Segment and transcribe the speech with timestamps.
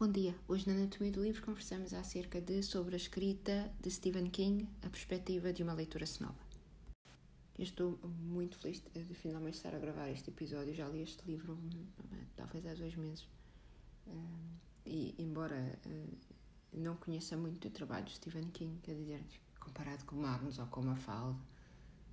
[0.00, 0.32] Bom dia.
[0.46, 4.88] Hoje na Anatomia do Livro conversamos acerca de sobre a escrita de Stephen King, a
[4.88, 6.38] perspectiva de uma leitura nova.
[7.58, 10.72] Eu estou muito feliz de finalmente estar a gravar este episódio.
[10.72, 11.58] Já li este livro
[12.36, 13.26] talvez há dois meses.
[14.86, 15.76] E embora
[16.72, 19.20] não conheça muito o trabalho de Stephen King, quer dizer,
[19.58, 21.40] comparado com Magnus ou com Mafalda,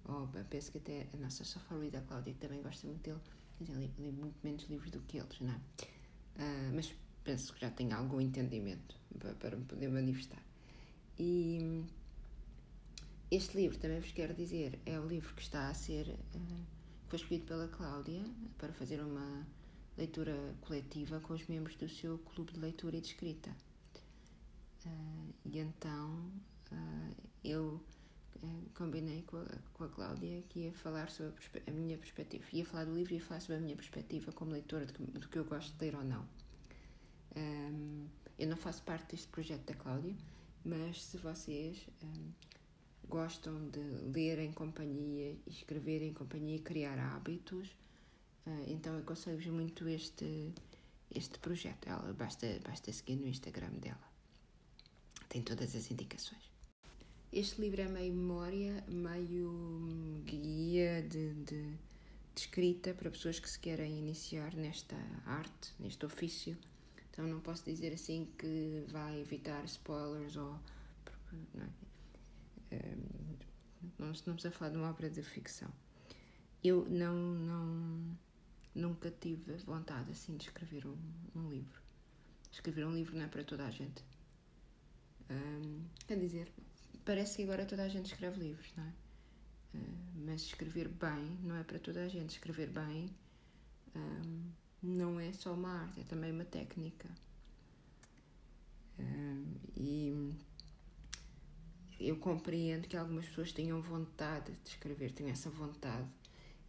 [0.06, 3.20] ou penso que até a nossa Sofarida, Cláudia, também gosta muito dele,
[3.60, 5.62] quer dizer, li, li muito menos livros do que eles, não é?
[6.74, 6.92] Mas
[7.26, 10.42] penso que já tenho algum entendimento para, para me poder manifestar.
[11.20, 11.84] E
[13.32, 16.66] este livro, também vos quero dizer, é o livro que está a ser, uh,
[17.08, 18.24] foi escolhido pela Cláudia
[18.58, 19.46] para fazer uma
[19.98, 23.50] leitura coletiva com os membros do seu clube de leitura e de escrita.
[24.86, 26.32] Uh, e então
[26.72, 27.82] uh, eu
[28.76, 31.34] combinei com a, com a Cláudia que ia falar sobre
[31.66, 32.46] a, a, minha perspectiva.
[32.54, 35.38] Ia falar do livro e ia falar sobre a minha perspectiva como leitora, do que
[35.38, 36.28] eu gosto de ler ou não.
[37.36, 38.08] Um,
[38.38, 40.16] eu não faço parte deste projeto da Cláudia,
[40.64, 42.32] mas se vocês um,
[43.08, 43.80] gostam de
[44.12, 47.70] ler em companhia, escrever em companhia criar hábitos,
[48.46, 50.54] uh, então aconselho-vos muito este,
[51.14, 51.88] este projeto.
[51.88, 54.16] Ela, basta, basta seguir no Instagram dela.
[55.30, 56.44] Tem todas as indicações.
[57.32, 61.78] Este livro é meio memória, meio hum, guia de, de, de
[62.38, 64.96] escrita para pessoas que se querem iniciar nesta
[65.26, 66.58] arte, neste ofício
[67.16, 70.60] então não posso dizer assim que vai evitar spoilers ou.
[71.54, 72.76] Não, é?
[72.76, 73.38] Ehm,
[73.98, 75.72] não estamos a falar de uma obra de ficção.
[76.62, 78.18] Eu não, não
[78.76, 80.98] nunca tive vontade assim de escrever um,
[81.34, 81.82] um livro.
[82.52, 84.04] Escrever um livro não é para toda a gente.
[85.30, 86.52] Um, ehm, quer dizer,
[87.06, 88.94] parece que agora toda a gente escreve livros, não é?
[89.74, 92.32] Uh, mas escrever bem não é para toda a gente.
[92.32, 93.10] Escrever bem
[93.96, 94.52] um,
[94.86, 97.10] não é só uma arte, é também uma técnica.
[99.76, 100.34] e
[102.00, 106.08] eu compreendo que algumas pessoas tenham vontade de escrever, tenham essa vontade.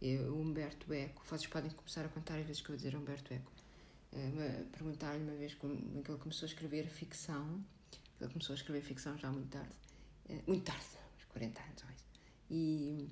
[0.01, 2.95] Eu, o Humberto Eco, vocês podem começar a contar as vezes que eu vou dizer
[2.95, 3.51] Humberto Eco.
[4.71, 7.63] Perguntar-lhe uma vez como é que ele começou a escrever ficção.
[8.19, 9.73] Ele começou a escrever ficção já muito tarde.
[10.29, 10.85] Uh, muito tarde,
[11.17, 11.83] uns 40 anos.
[12.49, 13.09] E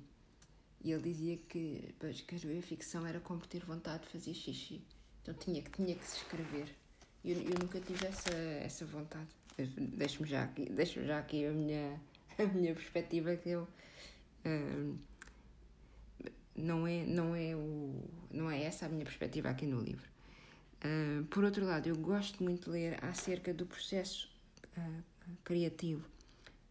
[0.86, 4.80] e ele dizia que para escrever ficção era como ter vontade de fazer xixi.
[5.26, 6.68] Então tinha que, tinha que se escrever.
[7.24, 9.26] Eu, eu nunca tive essa, essa vontade.
[9.58, 12.00] Deixo-me já aqui, deixo já aqui a minha,
[12.38, 13.66] a minha perspectiva que eu.
[14.44, 14.96] Uh,
[16.54, 20.08] não é, não, é o, não é essa a minha perspectiva aqui no livro.
[20.84, 24.30] Uh, por outro lado, eu gosto muito de ler acerca do processo
[24.78, 25.02] uh,
[25.42, 26.08] criativo,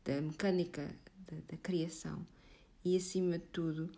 [0.05, 0.89] da mecânica
[1.29, 2.25] da, da criação
[2.85, 3.91] e, acima de tudo,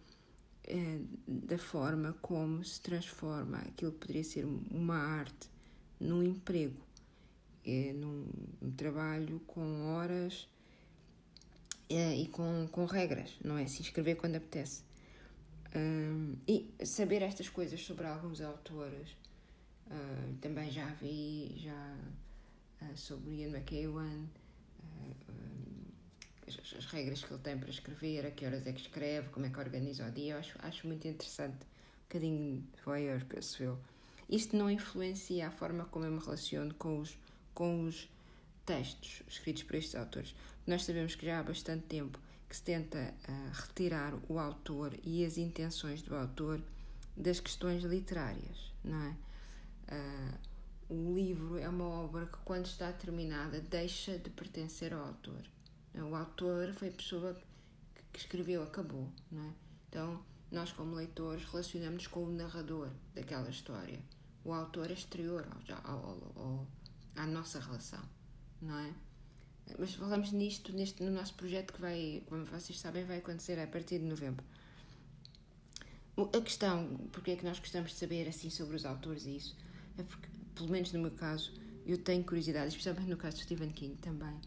[0.68, 5.50] é, da forma como se transforma aquilo que poderia ser uma arte
[6.00, 6.82] num emprego,
[7.66, 8.28] é, num,
[8.62, 10.48] num trabalho com horas
[11.90, 13.66] é, e com, com regras, não é?
[13.66, 14.84] Se inscrever quando apetece.
[15.76, 19.12] Um, e saber estas coisas sobre alguns autores,
[19.88, 21.98] uh, também já vi já
[22.82, 24.26] uh, sobre Ian McEwan,
[24.80, 25.57] uh,
[26.48, 29.46] as, as, regras que ele tem para escrever, a que horas é que escreve, como
[29.46, 31.66] é que organiza o dia, eu acho, acho muito interessante.
[31.66, 33.78] Um bocadinho voyeur, penso eu.
[34.30, 37.18] Isto não influencia a forma como eu me relaciono com os,
[37.54, 38.10] com os
[38.66, 40.36] textos escritos por estes autores.
[40.66, 42.20] Nós sabemos que já há bastante tempo
[42.50, 46.62] que se tenta uh, retirar o autor e as intenções do autor
[47.16, 49.16] das questões literárias, não é?
[49.94, 50.48] Uh,
[50.90, 55.42] o livro é uma obra que, quando está terminada, deixa de pertencer ao autor.
[55.96, 57.38] O autor foi a pessoa
[58.14, 59.54] que escreveu, acabou, não é?
[59.90, 64.00] Então, nós como leitores relacionamos-nos com o narrador daquela história.
[64.44, 66.68] O autor é exterior ao, ao, ao,
[67.16, 68.04] à nossa relação,
[68.62, 68.94] não é?
[69.78, 73.68] Mas falamos nisto neste, no nosso projeto que vai, como vocês sabem, vai acontecer a
[73.68, 74.46] partir de novembro.
[76.16, 79.56] A questão, porque é que nós gostamos de saber assim sobre os autores e isso,
[79.98, 81.54] é porque, pelo menos no meu caso,
[81.86, 84.40] eu tenho curiosidade, especialmente no caso de Stephen King também,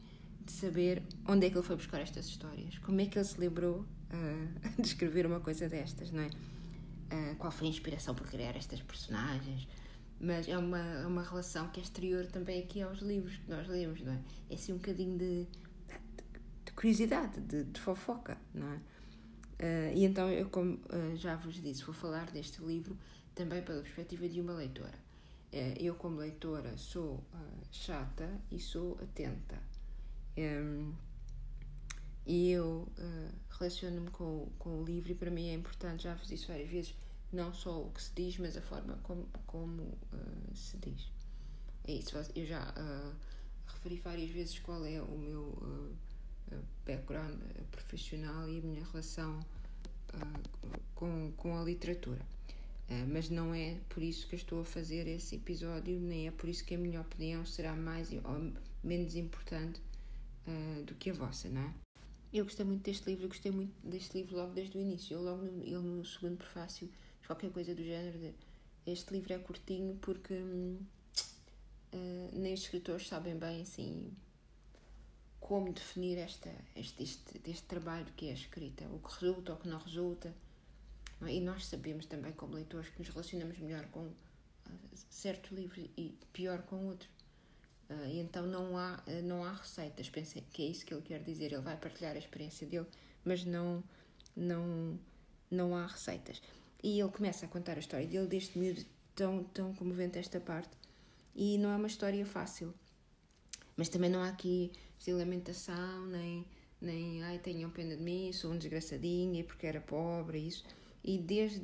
[0.51, 3.39] de saber onde é que ele foi buscar estas histórias, como é que ele se
[3.39, 6.27] lembrou uh, de escrever uma coisa destas, não é?
[6.27, 9.67] Uh, qual foi a inspiração por criar estas personagens,
[10.21, 13.67] mas é uma, é uma relação que é exterior também aqui aos livros que nós
[13.69, 14.21] lemos, não é?
[14.51, 16.25] É assim um bocadinho de, de,
[16.67, 18.77] de curiosidade, de, de, fofoca, não é?
[18.77, 22.97] Uh, e então eu, como uh, já vos disse, vou falar deste livro
[23.35, 24.99] também pela perspectiva de uma leitora.
[25.53, 27.23] Uh, eu, como leitora, sou
[27.71, 29.70] chata e sou atenta
[30.41, 30.93] um,
[32.27, 36.29] e eu uh, relaciono-me com, com o livro e para mim é importante, já vos
[36.29, 36.95] disse várias vezes,
[37.33, 41.11] não só o que se diz, mas a forma como, como uh, se diz.
[41.89, 42.17] é isso.
[42.35, 43.15] Eu já uh,
[43.67, 45.91] referi várias vezes qual é o meu
[46.85, 47.39] background
[47.71, 49.39] profissional e a minha relação
[50.97, 52.21] com, com a literatura.
[53.09, 56.65] mas não é por isso que estou a fazer esse episódio, nem é por isso
[56.65, 58.53] que a minha opinião será mais ou
[58.83, 59.81] menos importante
[60.85, 61.75] do que a vossa, não é?
[62.33, 65.15] Eu gostei muito deste livro, eu gostei muito deste livro logo desde o início.
[65.15, 66.89] Eu logo no, no segundo prefácio,
[67.27, 68.35] qualquer coisa do género de
[68.87, 70.79] este livro é curtinho porque hum,
[71.93, 74.13] uh, nem os escritores sabem bem assim
[75.41, 79.59] como definir esta, este, este, este trabalho que é a escrita, o que resulta ou
[79.59, 80.33] o que não resulta.
[81.27, 84.15] E nós sabemos também, como leitores, que nos relacionamos melhor com uh,
[85.11, 87.09] certo livro e pior com outro.
[87.91, 91.21] Uh, então não há, uh, não há receitas, pensei que é isso que ele quer
[91.25, 91.53] dizer.
[91.53, 92.87] Ele vai partilhar a experiência dele,
[93.25, 93.83] mas não,
[94.37, 94.97] não,
[95.51, 96.41] não há receitas.
[96.83, 98.85] E ele começa a contar a história dele deste miúdo
[99.15, 100.71] tão, tão comovente esta parte.
[101.35, 102.73] E não é uma história fácil.
[103.77, 104.71] Mas também não há aqui
[105.01, 106.47] de lamentação, nem,
[106.81, 110.65] nem ai, tenham pena de mim, sou um desgraçadinho e porque era pobre, isso.
[111.03, 111.61] E desde,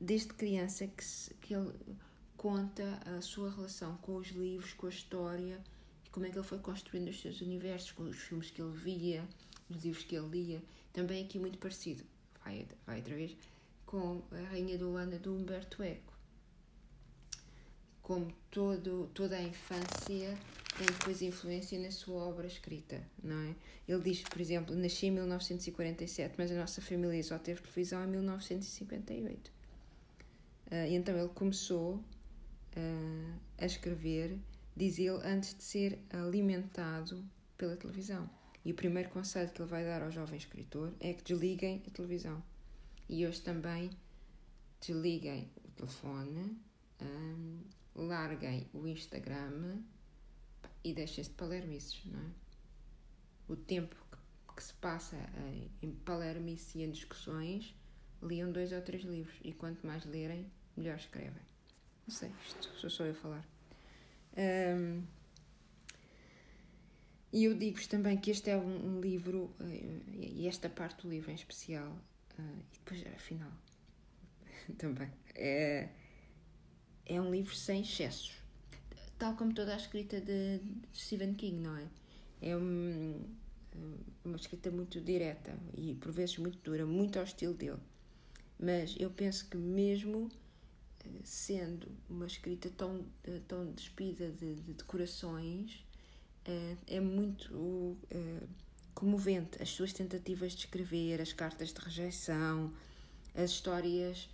[0.00, 1.72] desde criança que, se, que ele
[2.36, 5.60] conta a sua relação com os livros, com a história,
[6.04, 8.76] e como é que ele foi construindo os seus universos, com os filmes que ele
[8.76, 9.26] via,
[9.68, 10.62] os livros que ele lia.
[10.92, 12.04] Também aqui muito parecido,
[12.44, 13.36] vai, vai outra vez,
[13.84, 16.14] com a Rainha do Holanda do Humberto Eco.
[18.02, 20.38] Como todo, toda a infância
[20.78, 23.54] tem depois influência na sua obra escrita, não é?
[23.88, 28.08] Ele diz, por exemplo, nasci em 1947, mas a nossa família só teve televisão em
[28.08, 29.48] 1958.
[29.48, 29.52] Uh,
[30.70, 32.02] ah, então ele começou
[32.76, 34.38] uh, a escrever,
[34.76, 37.24] diz ele, antes de ser alimentado
[37.56, 38.28] pela televisão.
[38.64, 41.90] E o primeiro conselho que ele vai dar ao jovem escritor é que desliguem a
[41.90, 42.42] televisão.
[43.08, 43.90] E hoje também
[44.80, 46.58] desliguem o telefone,
[47.00, 47.60] um,
[47.94, 49.80] larguem o Instagram
[50.82, 52.30] e deixem-se de palermices, não é?
[53.48, 55.16] O tempo que, que se passa
[55.48, 57.74] em, em palermices e em discussões,
[58.22, 59.38] liam dois ou três livros.
[59.44, 61.42] E quanto mais lerem, melhor escrevem.
[62.06, 63.48] Não sei, isto sou só eu a falar.
[64.36, 65.02] Um,
[67.32, 71.10] e eu digo-vos também que este é um, um livro, uh, e esta parte do
[71.10, 71.90] livro em especial,
[72.38, 73.50] uh, e depois afinal
[74.78, 75.88] também, é,
[77.04, 78.32] é um livro sem excessos.
[79.18, 80.60] Tal como toda a escrita de,
[80.94, 81.88] Stephen King, não é?
[82.40, 83.24] É um,
[84.24, 87.80] uma escrita muito direta e por vezes muito dura, muito ao estilo dele.
[88.58, 90.30] Mas eu penso que mesmo
[91.24, 93.04] sendo uma escrita tão,
[93.48, 95.84] tão despida de, de decorações,
[96.44, 98.42] eh, é muito eh,
[98.94, 99.62] comovente.
[99.62, 102.72] As suas tentativas de escrever, as cartas de rejeição,
[103.34, 104.28] as histórias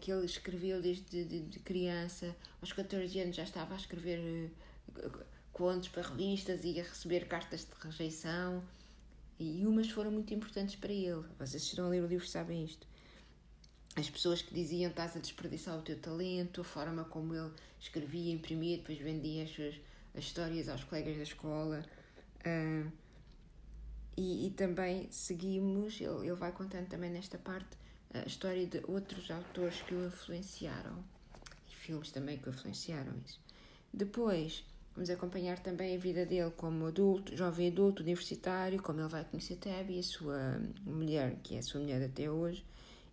[0.00, 2.34] que ele escreveu desde de, de criança.
[2.60, 4.50] Aos 14 anos já estava a escrever
[4.96, 5.10] eh,
[5.52, 8.62] contos para revistas e a receber cartas de rejeição.
[9.38, 11.24] E umas foram muito importantes para ele.
[11.38, 12.86] Vocês estão a ler o livro sabem isto
[13.94, 18.32] as pessoas que diziam estás a desperdiçar o teu talento, a forma como ele escrevia,
[18.32, 19.74] imprimia, depois vendia as, suas,
[20.14, 21.84] as histórias aos colegas da escola.
[22.40, 22.90] Uh,
[24.16, 27.76] e, e, também seguimos, ele, ele vai contando também nesta parte
[28.12, 31.02] a história de outros autores que o influenciaram
[31.70, 33.40] e filmes também que o influenciaram isso.
[33.92, 39.24] Depois vamos acompanhar também a vida dele como adulto, jovem adulto, universitário, como ele vai
[39.24, 42.64] conhecer Tabby, a sua mulher, que é a sua mulher até hoje,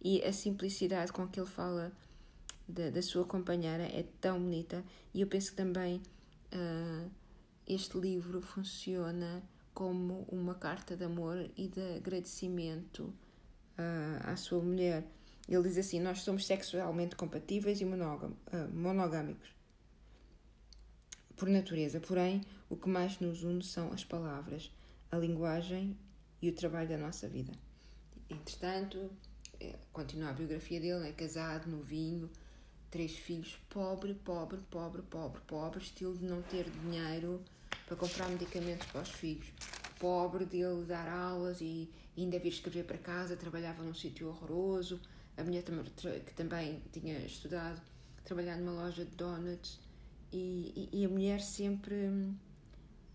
[0.02, 1.92] e a simplicidade com que ele fala
[2.68, 6.02] da, da sua companheira é tão bonita e eu penso que também
[6.54, 7.10] uh,
[7.68, 15.06] este livro funciona como uma carta de amor e de agradecimento uh, à sua mulher.
[15.48, 17.90] Ele diz assim: Nós somos sexualmente compatíveis e uh,
[18.74, 19.60] monogâmicos
[21.40, 24.70] por natureza, porém, o que mais nos une são as palavras,
[25.10, 25.98] a linguagem
[26.42, 27.54] e o trabalho da nossa vida.
[28.30, 29.10] Entretanto,
[29.92, 32.30] continua a biografia dele, é casado, novinho,
[32.90, 37.42] três filhos, pobre, pobre, pobre, pobre, pobre, estilo de não ter dinheiro
[37.86, 39.52] para comprar medicamentos para os filhos.
[40.00, 45.00] Pobre dele dar aulas e ainda vir escrever para casa, trabalhava num sítio horroroso.
[45.38, 47.82] A mulher que também tinha estudado,
[48.24, 49.80] trabalhar numa loja de donuts
[50.32, 51.96] e, e, e a mulher sempre,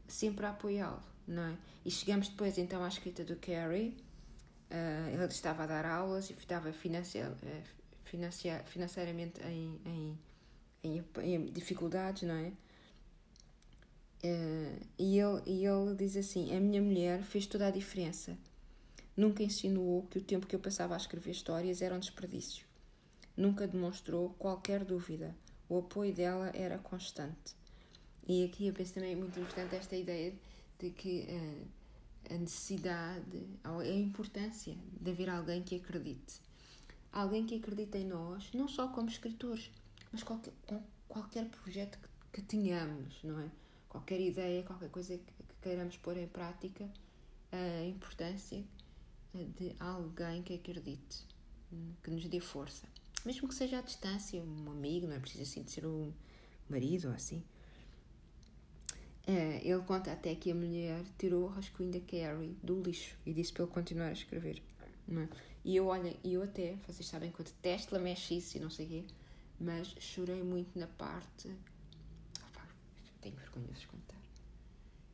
[0.08, 1.56] sempre a apoiá-lo, não é?
[1.84, 3.96] E chegamos depois então à escrita do Carrie,
[5.12, 7.34] ele estava a dar aulas e estava financiar,
[8.66, 10.18] financeiramente em, em,
[10.82, 12.52] em, em, dificuldades, não é?
[14.24, 18.36] Uh, e, ele, e ele diz assim: A minha mulher fez toda a diferença.
[19.16, 22.66] Nunca insinuou que o tempo que eu passava a escrever histórias era um desperdício.
[23.36, 25.34] Nunca demonstrou qualquer dúvida
[25.68, 27.54] o apoio dela era constante.
[28.26, 30.32] E aqui eu penso também muito importante esta ideia
[30.78, 31.66] de que uh,
[32.30, 36.40] a necessidade, a importância de haver alguém que acredite.
[37.12, 39.70] Alguém que acredite em nós, não só como escritores,
[40.12, 40.52] mas qualquer,
[41.08, 43.50] qualquer projeto que, que tenhamos, não é?
[43.88, 46.88] Qualquer ideia, qualquer coisa que, que queiramos pôr em prática,
[47.52, 48.64] a importância
[49.32, 51.26] de alguém que acredite,
[52.02, 52.86] que nos dê força.
[53.24, 56.12] Mesmo que seja à distância, um amigo, não é preciso assim de ser um
[56.68, 57.42] marido ou assim.
[59.26, 63.32] Uh, ele conta até que a mulher tirou o rascunho da Carrie do lixo e
[63.32, 64.62] disse para ele continuar a escrever.
[65.08, 65.28] É?
[65.64, 68.88] E eu, olha, eu até, vocês sabem que eu detesto lamechice e não sei o
[68.90, 69.04] quê,
[69.58, 71.48] mas chorei muito na parte.
[72.48, 72.68] Opa,
[73.22, 74.20] tenho vergonha de contar.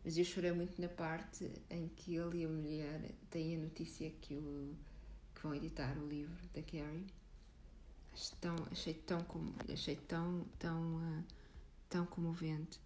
[0.05, 4.11] Mas eu chorei muito na parte em que ele e a mulher têm a notícia
[4.21, 4.75] que, o,
[5.37, 7.07] que vão editar o livro da Carrie.
[8.13, 9.27] Achei tão, achei tão,
[9.73, 11.25] achei tão, tão, uh,
[11.89, 12.81] tão comovente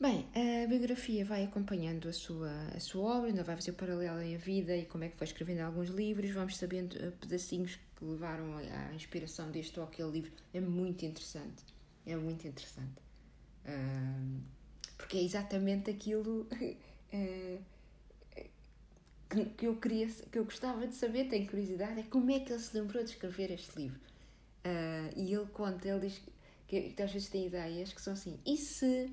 [0.00, 4.22] Bem, a biografia vai acompanhando a sua, a sua obra, ainda vai fazer o paralelo
[4.22, 7.78] em a vida e como é que foi escrevendo alguns livros, vamos sabendo eh, pedacinhos
[7.96, 10.32] que levaram à inspiração deste ou aquele livro.
[10.54, 11.62] É muito interessante,
[12.06, 12.94] é muito interessante.
[14.96, 16.48] Porque é exatamente aquilo
[17.12, 17.62] uh,
[19.58, 22.58] que, eu queria, que eu gostava de saber, tenho curiosidade, é como é que ele
[22.58, 24.00] se lembrou de escrever este livro.
[24.64, 26.22] Uh, e ele conta, ele diz
[26.66, 29.10] que, que às vezes tem ideias que são assim, e se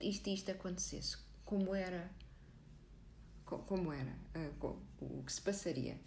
[0.00, 2.10] isto isto acontecesse, como era,
[3.44, 5.98] como era, uh, o que se passaria.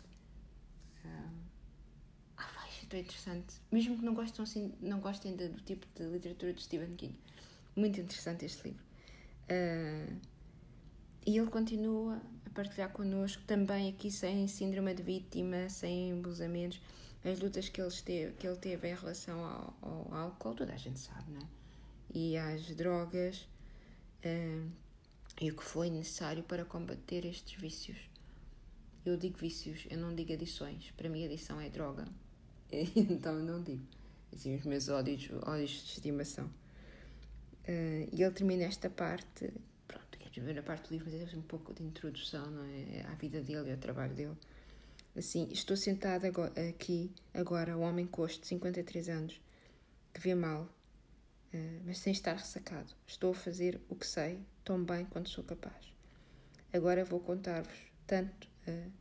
[1.05, 3.55] Ah, vai, isto é interessante.
[3.71, 7.15] Mesmo que não gostem, assim, não gostem do tipo de literatura de Stephen King.
[7.75, 8.83] Muito interessante este livro.
[9.49, 10.19] Uh,
[11.25, 16.81] e ele continua a partilhar connosco também aqui sem síndrome de vítima, sem embusamentos,
[17.23, 20.77] as lutas que ele teve, que ele teve em relação ao, ao álcool, toda a
[20.77, 21.47] gente sabe, não é?
[22.13, 23.47] E às drogas,
[24.27, 24.71] uh,
[25.39, 27.97] e o que foi necessário para combater estes vícios.
[29.05, 30.91] Eu digo vícios, eu não digo adições.
[30.97, 32.05] Para mim, adição é droga.
[32.71, 33.85] então, não digo.
[34.33, 36.45] Assim, os meus ódios, ódios de estimação.
[37.67, 39.53] Uh, e ele termina esta parte.
[39.87, 43.05] Pronto, dizer, a parte do livro, mas é um pouco de introdução não é?
[43.07, 44.37] à vida dele e ao trabalho dele.
[45.15, 46.31] Assim, estou sentada
[46.69, 49.41] aqui, agora, um homem costo de 53 anos,
[50.13, 50.69] que vê mal,
[51.53, 52.93] eh, mas sem estar ressacado.
[53.05, 55.93] Estou a fazer o que sei tão bem quanto sou capaz.
[56.73, 58.91] Agora vou contar-vos tanto uh,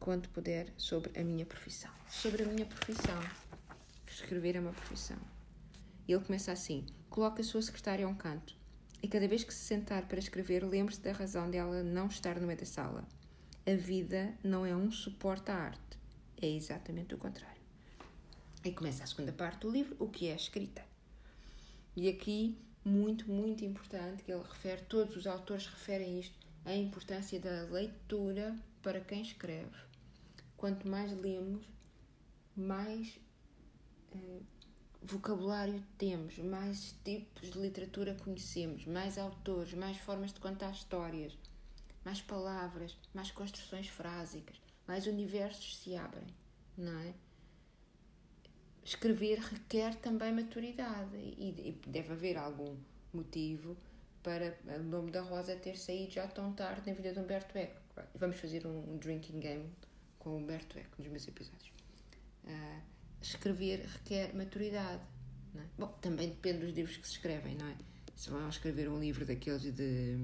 [0.00, 1.90] quanto puder sobre a minha profissão.
[2.08, 3.20] Sobre a minha profissão.
[4.06, 5.18] Escrever é uma profissão.
[6.08, 8.56] Ele começa assim: coloca a sua secretária a um canto
[9.02, 12.46] e cada vez que se sentar para escrever, lembre-se da razão dela não estar no
[12.46, 13.04] meio da sala.
[13.66, 15.98] A vida não é um suporte à arte,
[16.40, 17.60] é exatamente o contrário.
[18.64, 20.91] E começa a segunda parte do livro, o que é a escrita.
[21.94, 26.34] E aqui, muito, muito importante, que ele refere, todos os autores referem isto,
[26.64, 29.76] a importância da leitura para quem escreve.
[30.56, 31.64] Quanto mais lemos,
[32.56, 33.18] mais
[34.14, 34.40] eh,
[35.02, 41.36] vocabulário temos, mais tipos de literatura conhecemos, mais autores, mais formas de contar histórias,
[42.04, 44.56] mais palavras, mais construções frásicas,
[44.86, 46.26] mais universos se abrem,
[46.76, 47.14] não é?
[48.84, 52.76] Escrever requer também maturidade e, e deve haver algum
[53.12, 53.76] motivo
[54.22, 57.80] para o nome da Rosa ter saído já tão tarde na vida de Humberto Eco.
[58.14, 59.70] Vamos fazer um, um drinking game
[60.18, 61.72] com Humberto Eco nos meus episódios.
[62.44, 62.80] Uh,
[63.20, 65.02] escrever requer maturidade.
[65.56, 65.60] É?
[65.78, 67.76] Bom, também depende dos livros que se escrevem, não é?
[68.16, 69.72] Se vão escrever um livro daqueles de.
[69.72, 70.16] de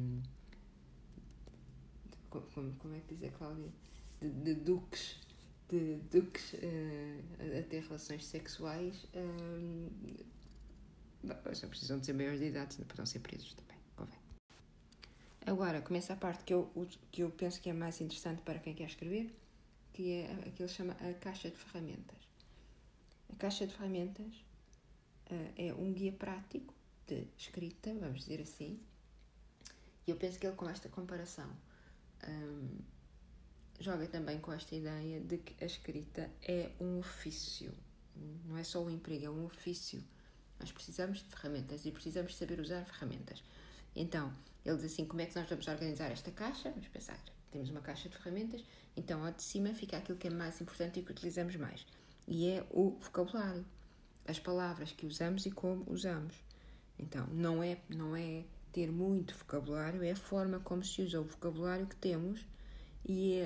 [2.31, 3.71] como, como é que diz a Cláudia?
[4.21, 5.17] De, de duques
[5.69, 9.91] de duques uh, a ter relações sexuais uh,
[11.55, 14.19] só precisam de ser maiores de idade, senão podem ser presos também, convém.
[15.45, 16.71] Agora, começa a parte que eu,
[17.11, 19.35] que eu penso que é mais interessante para quem quer escrever,
[19.93, 22.19] que é aquilo que chama a caixa de ferramentas.
[23.33, 24.35] A caixa de ferramentas
[25.31, 26.73] uh, é um guia prático
[27.07, 28.79] de escrita, vamos dizer assim,
[30.07, 31.51] e eu penso que ele com esta comparação
[32.27, 32.79] um,
[33.80, 37.73] joga também com esta ideia de que a escrita é um ofício,
[38.47, 40.02] não é só um emprego, é um ofício.
[40.58, 43.42] Nós precisamos de ferramentas e precisamos saber usar ferramentas.
[43.94, 44.32] Então,
[44.64, 46.70] ele diz assim: como é que nós vamos organizar esta caixa?
[46.70, 47.18] Vamos pensar,
[47.50, 48.64] temos uma caixa de ferramentas,
[48.97, 51.87] então ao de cima fica aquilo que é mais importante e que utilizamos mais,
[52.26, 53.64] e é o vocabulário,
[54.26, 56.35] as palavras que usamos e como usamos.
[56.99, 61.25] Então, não é, não é ter muito vocabulário, é a forma como se usa o
[61.25, 62.44] vocabulário que temos
[63.09, 63.43] e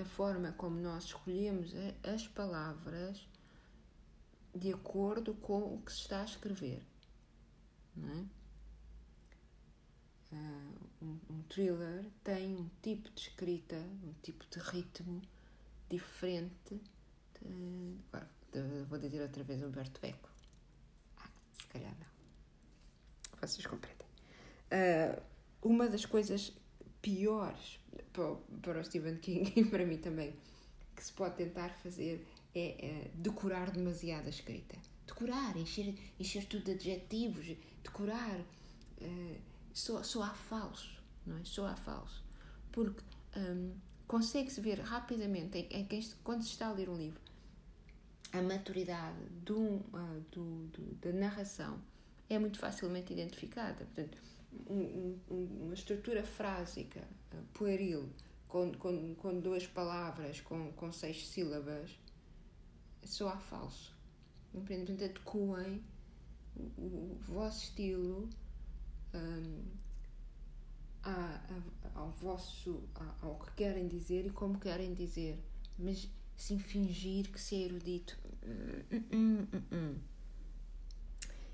[0.00, 1.72] a forma como nós escolhemos
[2.04, 3.28] as palavras
[4.54, 6.82] de acordo com o que se está a escrever.
[7.98, 8.24] É?
[10.32, 15.22] Uh, um, thriller tem um tipo de escrita, um tipo de ritmo
[15.88, 16.80] diferente.
[17.40, 18.30] De, agora,
[18.88, 20.28] vou dizer outra vez Humberto Eco.
[21.18, 23.40] Ah, se calhar não.
[23.40, 24.06] Vocês compreendem.
[24.66, 25.22] Uh,
[25.62, 26.52] uma das coisas
[27.06, 27.78] piores
[28.12, 30.34] para, o Stephen King e para mim também
[30.96, 34.76] que se pode tentar fazer é, é decorar demasiado a escrita.
[35.06, 37.46] Decorar, encher, encher tudo de adjetivos,
[37.84, 38.40] decorar.
[39.00, 39.36] Uh,
[39.72, 41.44] só, só há falso, não é?
[41.44, 42.24] Só há falso.
[42.72, 43.02] Porque
[43.36, 43.74] um,
[44.08, 47.20] consegue-se ver rapidamente, em, em, quando se está a ler um livro,
[48.32, 51.78] a maturidade do, uh, do, do, da narração
[52.28, 53.84] é muito facilmente identificada.
[53.84, 54.16] Portanto,
[54.68, 58.08] um, um, uma estrutura frásica, uh, pueril,
[58.48, 61.98] com, com, com duas palavras, com, com seis sílabas,
[63.02, 63.94] só há falso.
[64.52, 65.82] Portanto, adequem
[66.56, 68.28] o, o, vosso estilo
[69.14, 69.62] um,
[71.02, 75.38] a, a, ao vosso a, ao que querem dizer e como querem dizer,
[75.78, 78.18] mas sem fingir que se é erudito.
[79.12, 79.98] Hum, hum, hum,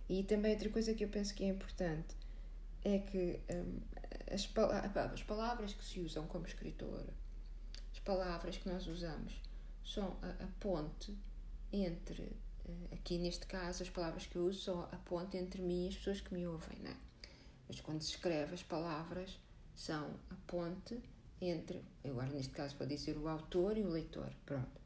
[0.08, 2.14] e também outra coisa que eu penso que é importante
[2.84, 3.80] é que um,
[4.32, 4.48] as,
[5.12, 7.04] as palavras que se usam como escritor,
[7.92, 9.40] as palavras que nós usamos,
[9.84, 11.16] são a, a ponte
[11.72, 15.86] entre, eh, aqui neste caso, as palavras que eu uso são a ponte entre mim
[15.86, 16.96] e as pessoas que me ouvem, não é?
[17.68, 19.38] Mas quando se escreve, as palavras
[19.74, 21.00] são a ponte
[21.40, 24.80] entre, agora neste caso vou dizer o autor e o leitor, pronto.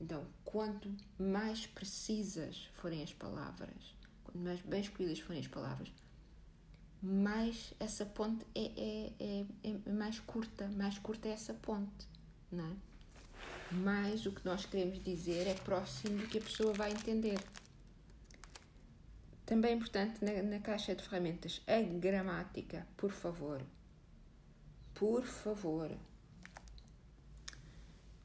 [0.00, 5.92] Então, quanto mais precisas forem as palavras, quanto mais bem escolhidas forem as palavras,
[7.02, 12.06] mais essa ponte é, é, é, é, mais curta, mais curta é essa ponte,
[12.52, 12.76] não é?
[13.72, 17.38] Mais o que nós queremos dizer é próximo do que a pessoa vai entender.
[19.46, 23.62] Também é importante na, na caixa de ferramentas a gramática, por favor.
[24.94, 25.90] Por favor.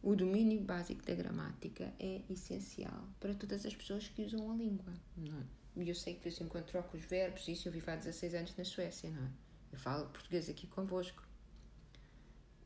[0.03, 4.93] O domínio básico da gramática é essencial para todas as pessoas que usam a língua.
[5.17, 5.64] Não é?
[5.75, 7.95] E eu sei que de vez em quando troco os verbos, isso eu vivo há
[7.95, 9.29] 16 anos na Suécia, não é?
[9.71, 11.21] Eu falo português aqui convosco.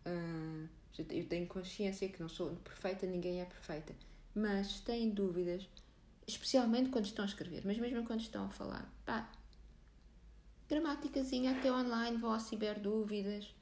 [0.05, 0.67] Uh,
[1.09, 3.95] eu tenho consciência que não sou perfeita, ninguém é perfeita.
[4.35, 5.67] Mas se têm dúvidas,
[6.27, 9.31] especialmente quando estão a escrever, mas mesmo quando estão a falar, pá,
[10.67, 13.53] gramáticazinha até online, vão a ciber dúvidas,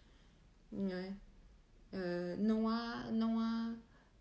[0.71, 1.13] não é?
[1.93, 3.75] Uh, não há, não há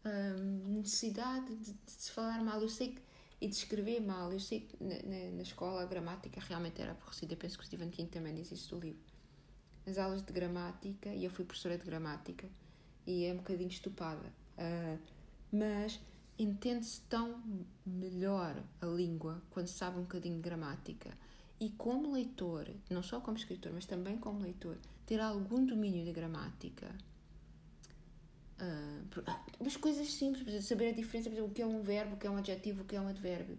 [0.04, 2.60] uh, necessidade de, de, se falar mal.
[2.60, 3.02] Eu sei que
[3.40, 4.32] e de escrever mal.
[4.32, 7.34] Eu sei que na, na, na, escola a gramática realmente era aborrecida.
[7.34, 9.02] Eu penso que o Stephen King também diz isso do livro.
[9.86, 12.48] As aulas de gramática, e eu fui professora de gramática,
[13.06, 14.98] e é um bocadinho estupada, uh,
[15.52, 16.00] mas
[16.38, 17.40] entende-se tão
[17.86, 21.16] melhor a língua quando se sabe um bocadinho de gramática.
[21.58, 26.12] E como leitor, não só como escritor, mas também como leitor, ter algum domínio da
[26.12, 26.92] gramática
[28.58, 32.26] Uh, coisas simples, saber a diferença, por exemplo, o que é um verbo, o que
[32.26, 33.58] é um adjetivo, o que é um advérbio.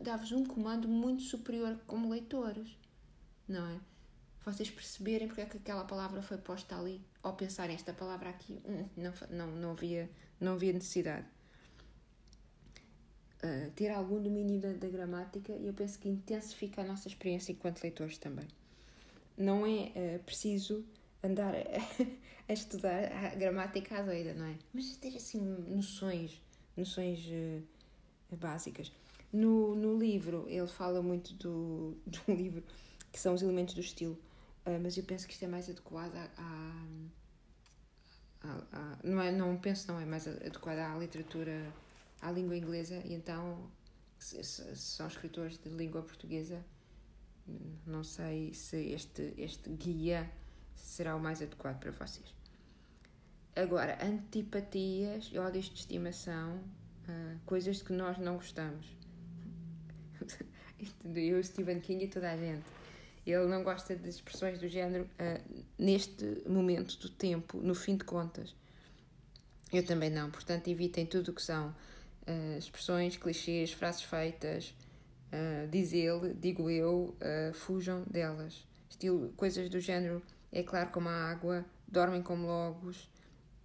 [0.00, 2.76] Dá-vos um comando muito superior como leitores,
[3.48, 3.80] não é?
[4.44, 8.60] Vocês perceberem porque é que aquela palavra foi posta ali, ou pensarem esta palavra aqui,
[8.64, 11.26] hum, não, não, não, havia, não havia necessidade.
[13.42, 17.82] Uh, ter algum domínio da, da gramática, eu penso que intensifica a nossa experiência enquanto
[17.82, 18.46] leitores também.
[19.36, 20.84] Não é uh, preciso
[21.22, 21.58] andar a,
[22.48, 24.56] a, estudar a gramática à doida, não é?
[24.72, 26.40] Mas ter assim noções,
[26.76, 28.92] noções uh, básicas.
[29.32, 32.64] No, no livro, ele fala muito do, do livro,
[33.12, 34.18] que são os elementos do estilo,
[34.66, 36.30] uh, mas eu penso que isto é mais adequado à,
[38.42, 41.72] à, à, não, é, não penso, não é mais adequado à literatura,
[42.20, 43.70] à língua inglesa, e então,
[44.18, 46.64] se, se são escritores de língua portuguesa,
[47.86, 50.30] não sei se este, este guia
[50.82, 52.40] será o mais adequado para vocês.
[53.54, 56.56] Agora, antipatias e ódios de estimação,
[57.08, 58.86] uh, coisas que nós não gostamos.
[61.14, 62.64] Eu, Stephen King e toda a gente.
[63.26, 68.04] Ele não gosta de expressões do género uh, neste momento do tempo, no fim de
[68.04, 68.54] contas.
[69.72, 74.74] Eu também não, portanto, evitem tudo o que são uh, expressões, clichês, frases feitas,
[75.70, 77.16] diz ele, digo eu,
[77.54, 78.66] fujam delas.
[78.88, 80.20] Estilo, coisas do género
[80.52, 83.08] é claro como a água, dormem como logos,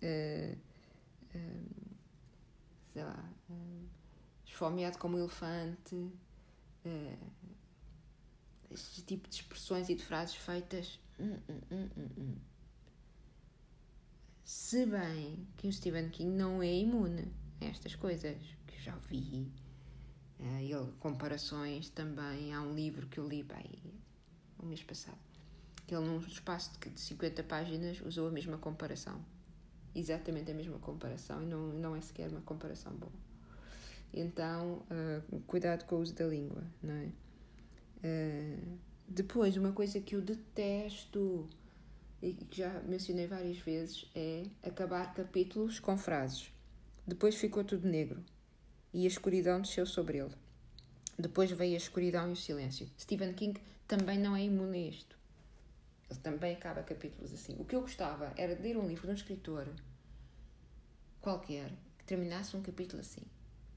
[0.01, 0.57] uh,
[1.35, 1.95] uh,
[2.93, 3.89] sei lá, uh,
[4.45, 7.31] esfomeado como um elefante, uh,
[8.69, 10.99] este tipo de expressões e de frases feitas.
[11.19, 11.37] Hum,
[11.71, 12.35] hum, hum,
[14.43, 18.95] Se bem que o Stephen King não é imune a estas coisas, que eu já
[19.09, 19.51] vi
[20.39, 22.53] ele, comparações também.
[22.53, 23.61] Há um livro que eu li pá,
[24.59, 25.17] o mês passado,
[25.85, 29.23] que ele, num espaço de 50 páginas, usou a mesma comparação.
[29.93, 33.11] Exatamente a mesma comparação, e não, não é sequer uma comparação boa.
[34.13, 37.09] Então, uh, cuidado com o uso da língua, não é?
[38.03, 41.47] Uh, depois, uma coisa que eu detesto
[42.21, 46.51] e que já mencionei várias vezes é acabar capítulos com frases.
[47.05, 48.23] Depois ficou tudo negro
[48.93, 50.33] e a escuridão desceu sobre ele.
[51.19, 52.89] Depois veio a escuridão e o silêncio.
[52.99, 55.14] Stephen King também não é imune a isto.
[56.09, 57.55] Ele também acaba capítulos assim.
[57.59, 59.67] O que eu gostava era de ler um livro de um escritor
[61.21, 63.23] qualquer que terminasse um capítulo assim.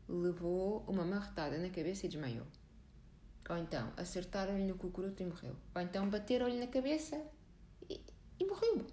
[0.08, 2.46] Levou uma marretada na cabeça e desmaiou.
[3.48, 5.56] Ou então, acertaram-lhe no cucuruto e morreu.
[5.74, 7.18] Ou então, bateram-lhe na cabeça
[7.88, 7.98] e,
[8.38, 8.86] e morreu.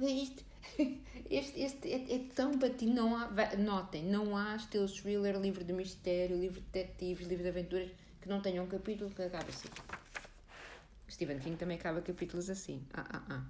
[0.00, 0.44] Isto,
[1.30, 2.92] este, este é, é, tão batido.
[2.92, 7.50] Não há, notem, não há estilo thriller, livro de mistério, livro de detetives, livro de
[7.50, 7.90] aventuras
[8.20, 9.68] que não tenham um capítulo que acabe assim.
[11.08, 12.86] Stephen King também acaba capítulos assim.
[12.92, 13.46] Ah, ah, ah.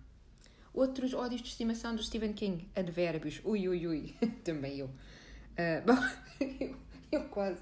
[0.72, 2.68] Outros ódios de estimação do Stephen King.
[2.74, 3.40] Advérbios.
[3.44, 4.14] Ui, ui, ui.
[4.44, 4.86] também eu.
[4.86, 5.98] Uh, bom,
[6.60, 6.76] eu,
[7.10, 7.60] eu quase.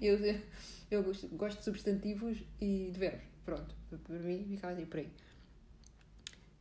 [0.00, 0.18] Eu,
[0.90, 3.24] eu gosto, gosto de substantivos e de verbos.
[3.44, 5.10] Pronto, para mim ficava assim por aí.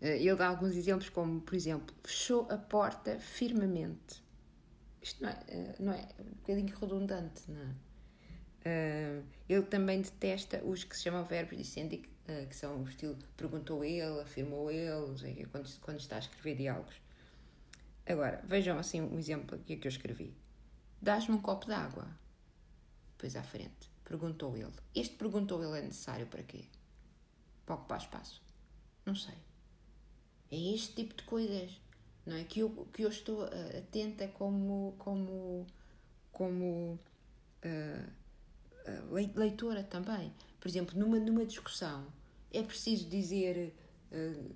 [0.02, 4.24] Eh, ele dá alguns exemplos, como, por exemplo, fechou a porta firmemente.
[5.02, 7.76] Isto não é, eh, não é um bocadinho redundante, não é?
[9.48, 11.58] Ele também detesta os que se chamam verbos
[12.30, 16.96] dicendo que são o estilo perguntou ele, afirmou ele, quando, quando está a escrever diálogos.
[18.06, 20.34] Agora, vejam assim um exemplo aqui que eu escrevi.
[21.02, 22.08] Dás-me um copo de água.
[23.18, 23.90] Pois à frente.
[24.04, 24.74] Perguntou ele.
[24.96, 26.66] Este perguntou ele é necessário para quê?
[27.66, 28.42] Para ocupar espaço?
[29.06, 29.36] Não sei.
[30.52, 31.80] É este tipo de coisas,
[32.26, 32.44] não é?
[32.44, 35.68] Que eu, que eu estou uh, atenta como, como,
[36.32, 37.00] como
[37.64, 38.10] uh,
[39.36, 40.34] leitora também.
[40.60, 42.08] Por exemplo, numa, numa discussão,
[42.52, 43.76] é preciso dizer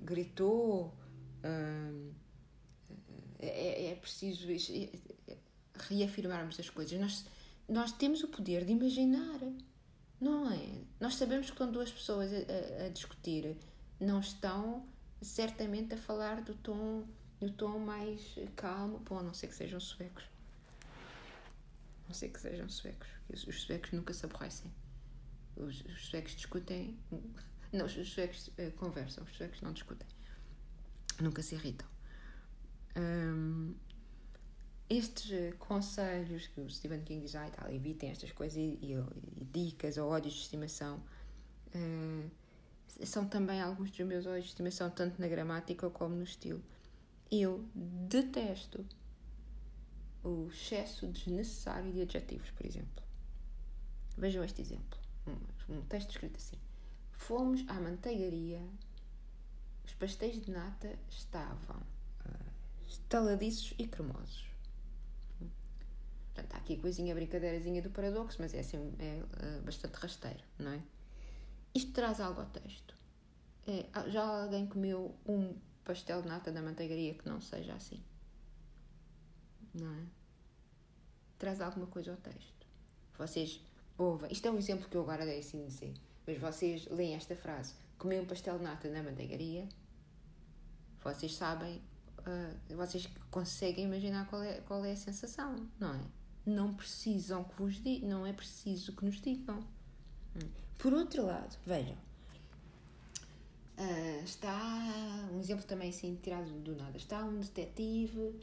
[0.04, 0.94] gritou,
[3.40, 4.48] é, é preciso
[5.90, 7.00] reafirmarmos as coisas.
[7.00, 7.26] Nós
[7.68, 9.40] nós temos o poder de imaginar,
[10.20, 10.82] não é?
[11.00, 13.58] Nós sabemos que quando duas pessoas a, a, a discutir
[14.00, 14.86] não estão
[15.22, 17.06] certamente a falar do tom,
[17.40, 20.24] do tom mais calmo, bom, a não ser que sejam suecos.
[22.04, 23.08] A não ser que sejam suecos.
[23.30, 24.72] Os, os suecos nunca se aborrecem.
[25.56, 26.98] Os, os suecos discutem.
[27.74, 30.08] Não, os suecos uh, conversam, os suecos não discutem.
[31.20, 31.88] Nunca se irritam.
[32.96, 33.74] Um,
[34.90, 38.94] estes eh, conselhos que o Stephen King diz, ah, tal, evitem estas coisas e, e,
[38.94, 41.02] e dicas ou ódios de estimação,
[41.74, 42.32] uh,
[43.04, 46.62] são também alguns dos meus ódios de estimação, tanto na gramática como no estilo.
[47.32, 48.86] Eu detesto
[50.24, 53.04] o excesso desnecessário de adjetivos, por exemplo.
[54.16, 55.00] Vejam este exemplo.
[55.28, 56.58] Um, um texto escrito assim.
[57.28, 58.62] Fomos à manteigaria,
[59.86, 61.82] os pastéis de nata estavam
[62.86, 64.46] estaladiços e cremosos.
[66.34, 70.44] Portanto, há aqui a coisinha, brincadeirazinha do paradoxo, mas é, assim, é uh, bastante rasteiro,
[70.60, 70.82] não é?
[71.74, 72.94] Isto traz algo ao texto.
[73.66, 75.56] É, já alguém comeu um
[75.86, 78.04] pastel de nata da manteigaria que não seja assim?
[79.74, 80.04] Não é?
[81.40, 82.68] Traz alguma coisa ao texto.
[83.18, 83.62] Vocês
[83.98, 84.30] ouvem.
[84.30, 85.94] Isto é um exemplo que eu agora dei assim de dizer.
[86.26, 89.68] Mas vocês leem esta frase: comer um pastel de nata na manteigaria.
[91.04, 91.82] Vocês sabem,
[92.20, 96.02] uh, vocês conseguem imaginar qual é, qual é a sensação, não é?
[96.46, 99.66] não precisam que vos digam, não é preciso que nos digam.
[100.78, 101.96] Por outro lado, vejam,
[103.78, 106.98] uh, está um exemplo também assim tirado do nada.
[106.98, 108.36] Está um detetive,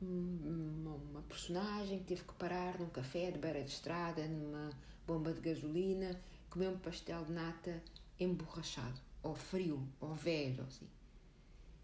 [0.00, 4.70] uma personagem que teve que parar num café de beira de estrada, numa
[5.06, 6.18] bomba de gasolina,
[6.54, 7.82] comer um pastel de nata
[8.18, 10.88] emborrachado, ou frio, ou velho, assim.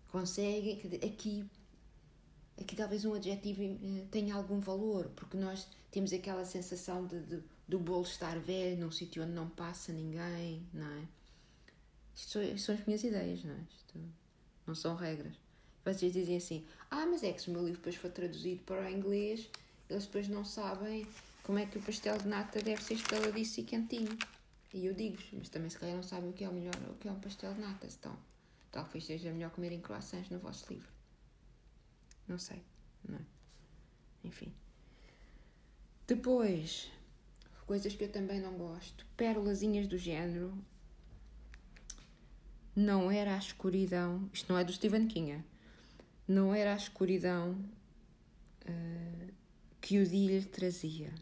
[0.09, 0.72] Consegue
[1.04, 1.44] aqui
[2.59, 7.42] aqui talvez um adjetivo eh, tenha algum valor, porque nós temos aquela sensação de, de
[7.66, 11.04] do bolo estar velho num sítio onde não passa ninguém, não é?
[12.14, 13.61] Isto são, as minhas ideias, não é?
[13.76, 14.00] Isto
[14.66, 15.35] não são regras.
[15.85, 18.87] Vocês dizem assim: ah, mas é que se o meu livro depois for traduzido para
[18.87, 19.48] o inglês,
[19.88, 21.06] eles depois não sabem
[21.44, 24.18] como é que o pastel de nata deve ser estaladiço e quentinho.
[24.72, 26.94] E eu digo mas também se calhar não sabem o que é o melhor, o
[26.94, 28.16] que é um pastel de nata, então
[28.70, 30.88] talvez seja melhor comerem croissants no vosso livro.
[32.28, 32.62] Não sei.
[33.09, 33.22] Não é?
[34.22, 34.52] Enfim.
[36.06, 36.90] Depois,
[37.66, 39.04] coisas que eu também não gosto.
[39.16, 40.56] Pérolazinhas do género.
[42.74, 44.30] Não era a escuridão.
[44.33, 45.33] Isto não é do Stephen King.
[45.33, 45.44] É?
[46.28, 47.52] Não era a escuridão
[48.68, 49.33] uh,
[49.80, 51.12] que o dia lhe trazia,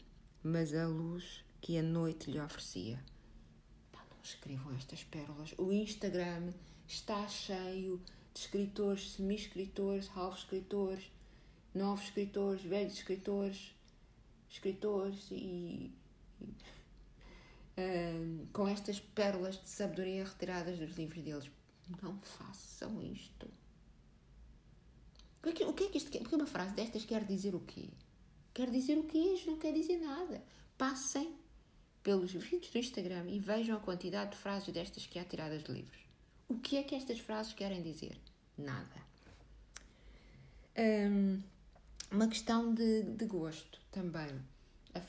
[0.43, 2.99] mas a luz que a noite lhe oferecia.
[4.29, 5.55] Escrevam estas pérolas.
[5.57, 6.53] O Instagram
[6.87, 7.99] está cheio
[8.35, 11.11] de escritores, semi-escritores, half-escritores,
[11.75, 13.75] novos escritores, velhos escritores,
[14.51, 15.35] escritores e,
[16.41, 16.55] e
[17.79, 21.51] um, com estas pérolas de sabedoria retiradas dos livros deles.
[22.03, 23.49] Não façam isto.
[25.43, 26.19] O que, é o que é que isto quer?
[26.19, 27.89] Porque uma frase destas quer dizer o quê?
[28.53, 29.19] Quer dizer o quê?
[29.19, 30.45] Isto não quer dizer nada.
[30.77, 31.35] Passem
[32.03, 35.73] pelos vídeos do Instagram e vejam a quantidade de frases destas que há tiradas de
[35.73, 35.99] livros.
[36.49, 38.19] O que é que estas frases querem dizer?
[38.57, 39.09] Nada.
[40.79, 41.43] Um,
[42.11, 44.31] uma questão de, de gosto também.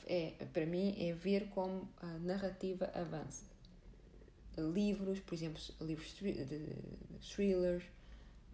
[0.06, 3.44] É, para mim, é ver como a narrativa avança.
[4.58, 6.46] Livros, por exemplo, livros de
[7.20, 7.84] thrillers,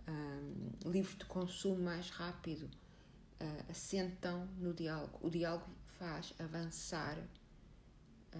[0.08, 2.70] um, livros de consumo mais rápido,
[3.40, 5.18] uh, assentam no diálogo.
[5.20, 5.66] O diálogo
[5.98, 7.18] faz avançar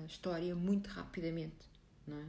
[0.07, 1.71] história muito rapidamente,
[2.07, 2.27] não é?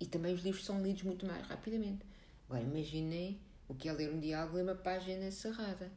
[0.00, 2.04] E também os livros são lidos muito mais rapidamente.
[2.48, 5.90] Agora, imaginei o que é ler um diálogo em uma página cerrada.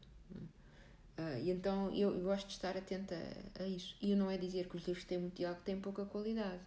[1.18, 3.16] Uh, e então eu, eu, gosto de estar atenta
[3.60, 3.96] a, a, isso.
[4.02, 6.62] E não é dizer que os livros que têm muito diálogo têm pouca qualidade,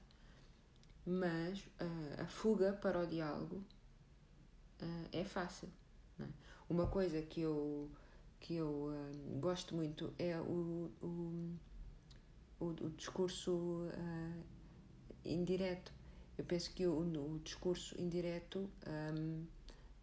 [1.07, 3.63] mas uh, a fuga para o diálogo
[4.83, 5.69] uh, é fácil.
[6.19, 6.25] É?
[6.69, 7.91] Uma coisa que eu,
[8.41, 8.93] que eu
[9.39, 11.55] gosto muito é o, o,
[12.61, 13.89] o, o discurso
[15.25, 15.93] indireto.
[16.37, 19.45] Eu penso que o, o discurso indireto um,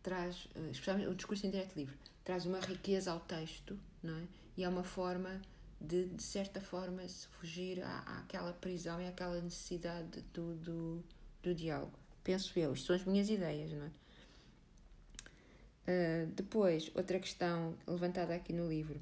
[0.03, 4.27] traz, especialmente o discurso indireto livre, traz uma riqueza ao texto não é?
[4.57, 5.41] E é uma forma
[5.81, 11.03] de, de certa forma, se fugir à, àquela prisão e àquela necessidade do, do,
[11.43, 11.97] do diálogo.
[12.23, 13.91] Penso eu, isto são as minhas ideias, não é?
[15.87, 18.99] Uh, depois, outra questão levantada aqui no livro,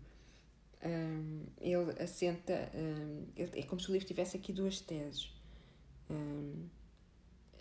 [0.86, 5.32] um, ele assenta, um, é como se o livro tivesse aqui duas teses.
[6.10, 6.67] Um,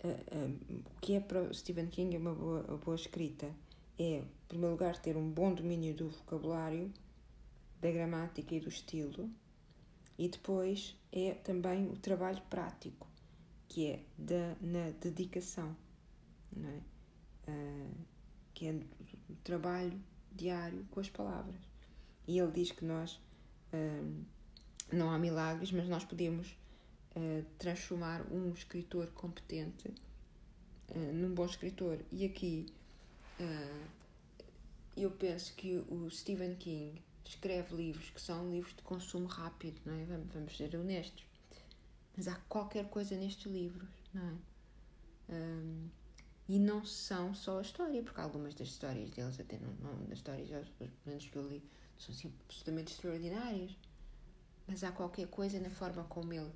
[0.03, 3.49] o que é para Stephen King uma boa, uma boa escrita?
[3.97, 6.91] É, em primeiro lugar, ter um bom domínio do vocabulário
[7.79, 9.29] da gramática e do estilo,
[10.17, 13.07] e depois é também o trabalho prático,
[13.67, 15.75] que é da, na dedicação,
[16.55, 16.81] não é?
[17.49, 17.91] Uh,
[18.53, 19.99] que é o trabalho
[20.31, 21.72] diário com as palavras.
[22.27, 23.13] E ele diz que nós
[23.73, 24.25] uh,
[24.91, 26.47] não há milagres, mas nós podemos
[27.15, 29.93] uh, transformar um escritor competente
[31.13, 31.97] num bom escritor.
[32.11, 32.67] E aqui
[34.95, 39.93] eu penso que o Stephen King escreve livros que são livros de consumo rápido, não
[39.93, 40.05] é?
[40.05, 41.25] Vamos, vamos ser honestos.
[42.15, 45.33] Mas há qualquer coisa nestes livros, não é?
[45.33, 45.89] Um,
[46.47, 50.19] e não são só a história, porque algumas das histórias deles, até não, não das
[50.19, 51.63] histórias, pelo menos que eu li,
[51.97, 53.77] são assim, absolutamente extraordinárias.
[54.67, 56.51] Mas há qualquer coisa na forma como ele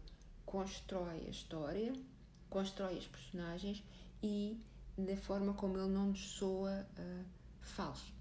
[0.45, 1.93] constrói a história,
[2.49, 3.83] constrói as personagens
[4.23, 4.57] e
[4.97, 7.25] na forma como ele não nos soa uh,
[7.61, 8.13] falso.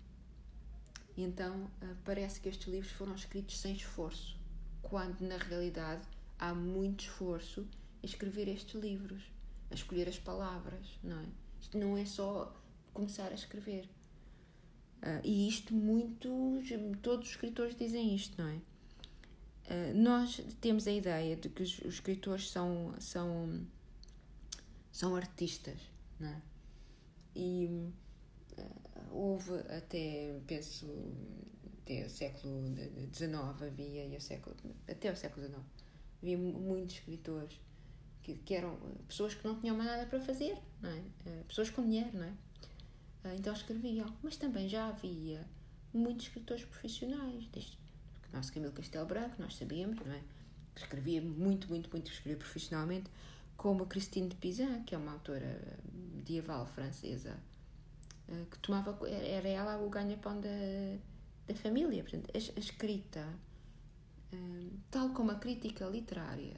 [1.17, 4.37] E então ah, parece que estes livros foram escritos sem esforço,
[4.83, 6.03] quando na realidade
[6.39, 7.67] há muito esforço
[8.03, 9.23] em escrever estes livros,
[9.71, 11.27] a escolher as palavras, não é?
[11.59, 12.55] Isto não é só
[12.93, 13.89] começar a escrever.
[15.03, 16.69] Uh, e isto muitos,
[17.03, 18.57] todos os escritores dizem isto, não é?
[19.69, 23.67] Uh, nós temos a ideia de que os, os, escritores são, são,
[24.91, 25.79] são artistas,
[26.19, 26.43] não é?
[27.35, 27.91] E
[29.11, 30.87] houve até, penso,
[31.83, 32.75] até o século
[33.13, 34.57] XIX havia, e o século,
[34.89, 35.61] até o século XIX,
[36.23, 37.61] havia muitos escritores
[38.23, 41.03] que, que eram pessoas que não tinham mais nada para fazer, não é?
[41.47, 42.33] Pessoas com dinheiro, não é?
[43.27, 45.47] Eh, então escreviam, mas também já havia
[45.93, 47.77] muitos escritores profissionais, desde
[48.33, 50.21] o nosso Camilo Castelo Branco, nós sabíamos, não é?
[50.75, 53.11] Que escrevia muito, muito, muito, escrevia profissionalmente,
[53.57, 55.79] como a Christine de Pizan, que é uma autora
[56.15, 57.37] medieval francesa,
[58.29, 60.49] eh, que tomava, era ela o ganha-pão da,
[61.47, 62.03] da família.
[62.03, 63.27] Portanto, a, a escrita,
[64.33, 66.57] eh, tal como a crítica literária,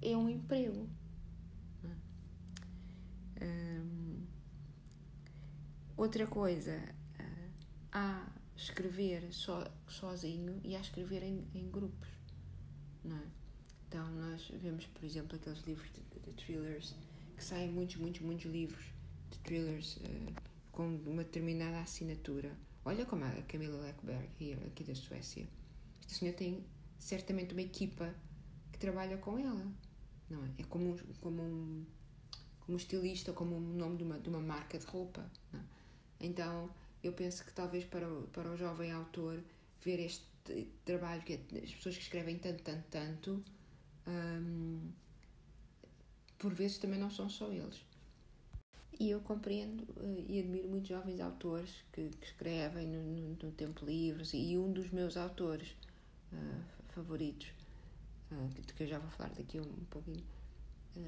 [0.00, 0.88] é um emprego.
[3.40, 4.07] Um, é?
[5.98, 6.80] Outra coisa,
[7.92, 9.52] há escrever so,
[9.88, 12.08] sozinho e há escrever em, em grupos.
[13.04, 13.22] Não é?
[13.88, 16.94] Então, nós vemos, por exemplo, aqueles livros de, de, thrillers
[17.36, 18.84] que saem muitos, muitos, muitos livros
[19.30, 20.34] de thrillers uh,
[20.72, 22.54] com uma determinada assinatura.
[22.84, 24.28] Olha como a Camila Leckberg,
[24.66, 25.48] aqui da Suécia.
[26.00, 26.64] Este senhor tem
[26.98, 28.14] certamente uma equipa
[28.72, 29.66] que trabalha com ela,
[30.28, 30.50] não é?
[30.58, 31.86] É como um, como um,
[32.60, 35.30] como um estilista, como um nome de uma, de uma marca de roupa.
[35.52, 35.60] Não?
[35.60, 35.77] É?
[36.20, 36.70] Então,
[37.02, 39.42] eu penso que talvez para o, para o jovem autor
[39.84, 40.26] ver este
[40.84, 43.44] trabalho que as pessoas que escrevem tanto, tanto, tanto
[44.06, 44.90] hum,
[46.38, 47.82] por vezes também não são só eles.
[48.98, 53.52] E eu compreendo uh, e admiro muitos jovens autores que, que escrevem no, no, no,
[53.52, 55.76] tempo livre e um dos meus autores
[56.32, 57.48] uh, favoritos,
[58.32, 60.24] uh, que, que eu já vou falar daqui um, um pouquinho,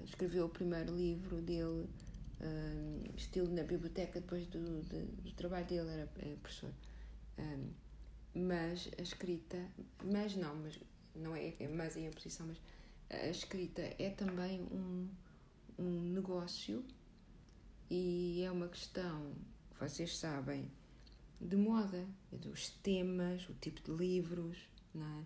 [0.04, 1.88] escreveu o primeiro livro dele,
[3.16, 6.72] estilo na biblioteca, depois do, do, do trabalho dele, era, era professor.
[7.38, 7.70] Um,
[8.34, 9.58] mas a escrita,
[10.04, 10.78] mas não, mas
[11.14, 12.60] não é, é mais em oposição, mas
[13.10, 15.08] a escrita é também um,
[15.78, 16.84] um negócio
[17.90, 19.34] e é uma questão,
[19.78, 20.70] vocês sabem,
[21.40, 25.24] de moda, dos temas, o tipo de livros, não é?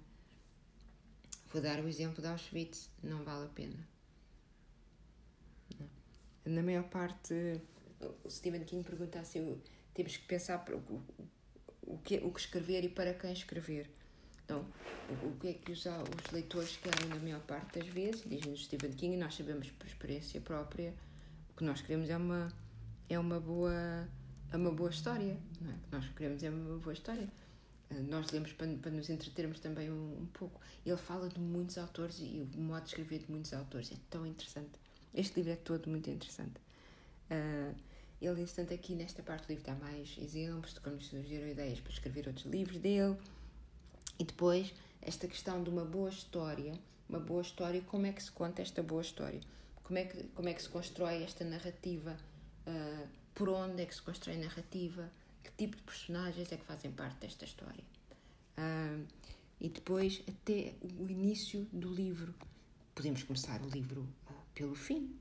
[1.52, 3.88] Vou dar o exemplo de Auschwitz, não vale a pena.
[5.78, 5.88] Não.
[6.44, 7.60] Na maior parte,
[8.22, 9.60] o Stephen King pergunta assim,
[9.94, 10.64] temos que pensar
[11.82, 13.90] o, que, o que escrever e para quem escrever.
[14.44, 14.66] Então,
[15.22, 18.92] o que é que os, os leitores querem na maior parte das vezes, diz-nos Stephen
[18.92, 20.94] King, nós sabemos por experiência própria,
[21.50, 22.52] o que nós queremos é uma,
[23.08, 24.06] é uma boa
[24.54, 25.74] é uma boa história, não é?
[25.74, 27.28] O que nós queremos é uma boa história.
[27.90, 30.60] Eh, nós lemos para, para nos entretermos também um, um, pouco.
[30.86, 34.24] Ele fala de muitos autores e o modo de escrever de muitos autores é tão
[34.24, 34.70] interessante.
[35.14, 36.60] Este livro é todo muito interessante.
[37.30, 37.74] Uh,
[38.20, 41.92] ele, entretanto, aqui nesta parte do livro dá mais exemplos de como surgiram ideias para
[41.92, 43.16] escrever outros livros dele.
[44.18, 44.72] E depois,
[45.02, 48.82] esta questão de uma boa história, uma boa história, como é que se conta esta
[48.82, 49.40] boa história?
[49.82, 52.16] Como é que, como é que se constrói esta narrativa?
[52.66, 55.10] Uh, por onde é que se constrói a narrativa?
[55.42, 57.84] Que tipo de personagens é que fazem parte desta história?
[58.56, 59.04] Uh,
[59.60, 62.34] e depois, até o início do livro.
[62.94, 64.08] Podemos começar o livro
[64.54, 65.18] pelo fim.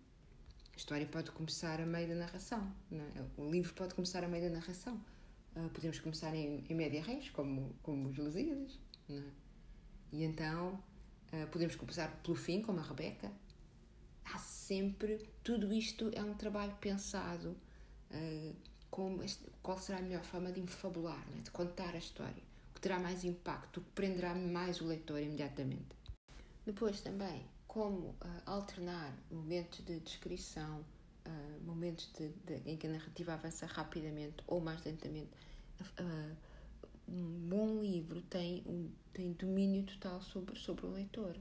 [0.73, 2.71] A história pode começar a meio da narração.
[2.91, 3.41] É?
[3.41, 4.99] O livro pode começar a meio da narração.
[5.55, 8.79] Uh, podemos começar em, em média res, como, como os Lusíadas.
[9.09, 9.21] É?
[10.11, 10.79] E então
[11.31, 13.31] uh, podemos começar pelo fim, como a Rebeca.
[14.25, 15.29] Há sempre.
[15.43, 17.55] Tudo isto é um trabalho pensado.
[18.11, 18.55] Uh,
[18.89, 21.41] como este, qual será a melhor forma de infabular, é?
[21.41, 22.43] de contar a história.
[22.69, 25.95] O que terá mais impacto, o que prenderá mais o leitor imediatamente.
[26.63, 27.43] Depois também,
[27.73, 30.85] como alternar momentos de descrição
[31.25, 35.31] uh, momentos de, de, em que a narrativa avança rapidamente ou mais lentamente.
[35.99, 36.35] Uh,
[37.07, 41.35] um bom livro tem, um, tem domínio total sobre, sobre o leitor.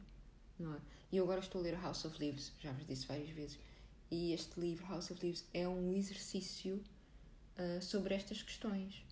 [0.59, 0.81] Não é?
[1.12, 3.59] E eu agora estou a ler House of Leaves, já vos disse várias vezes,
[4.11, 6.83] e este livro, House of Leaves, é um exercício
[7.59, 9.05] uh, sobre estas questões.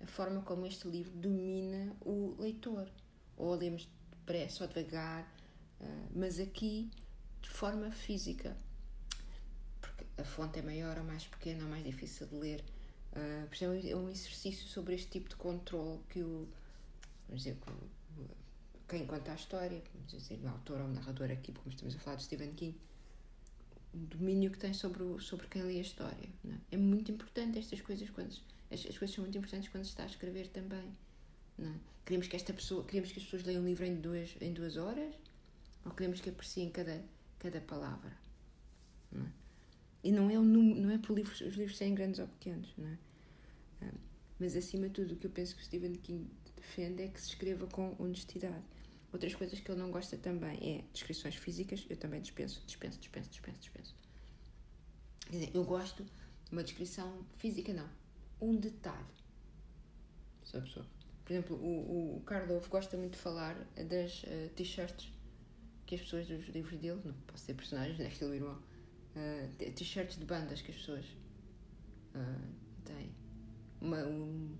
[0.00, 2.90] A forma como este livro domina o leitor.
[3.36, 5.35] Ou lemos depressa ou devagar, uh,
[6.14, 6.90] mas aqui
[7.42, 8.56] de forma física
[10.18, 12.64] a fonte é maior ou mais pequena ou mais difícil de ler.
[13.12, 16.48] Uh, é um exercício sobre este tipo de controle que o,
[17.28, 17.56] vamos dizer,
[18.88, 21.98] quem conta a história, vamos dizer, o autor ou o narrador aqui, como estamos a
[21.98, 22.76] falar de Stephen King,
[23.94, 26.28] o domínio que tem sobre, o, sobre quem lê a história.
[26.70, 26.74] É?
[26.74, 26.76] é?
[26.76, 28.34] muito importante estas coisas quando
[28.70, 30.92] as, as, coisas são muito importantes quando se está a escrever também.
[31.58, 31.72] É?
[32.04, 34.76] Queremos que esta pessoa, queremos que as pessoas leiam um livro em duas, em duas
[34.76, 35.14] horas
[35.86, 37.02] ou queremos que apreciem cada,
[37.38, 38.12] cada palavra.
[39.10, 39.32] Não é?
[40.02, 42.72] E não é, o número, não é por livros, os livros serem grandes ou pequenos,
[42.76, 42.98] não é?
[43.82, 43.94] Ah,
[44.38, 47.28] mas acima de tudo, o que eu penso que Stephen King defende é que se
[47.28, 48.64] escreva com honestidade.
[49.12, 53.30] Outras coisas que ele não gosta também é descrições físicas, eu também dispenso, dispenso, dispenso,
[53.30, 53.96] dispenso, dispenso.
[55.20, 57.88] Quer dizer, eu gosto de uma descrição física, não.
[58.40, 59.06] Um detalhe.
[60.54, 60.86] A pessoa.
[61.24, 63.54] Por exemplo, o, o Karloff gosta muito de falar
[63.88, 65.15] das uh, t-shirts
[65.86, 68.08] que as pessoas dos livros dele, não posso ser personagens, né?
[68.08, 68.58] Estilo irmão
[69.16, 71.04] uh, t-shirts de bandas que as pessoas
[72.14, 72.52] uh,
[72.84, 73.10] têm.
[73.80, 74.56] Uma, um,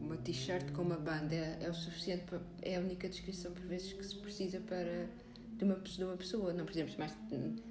[0.00, 2.24] uma t-shirt com uma banda é, é, o suficiente
[2.62, 5.08] é a única descrição por vezes que se precisa para
[5.56, 7.16] de uma, de uma pessoa não precisamos mais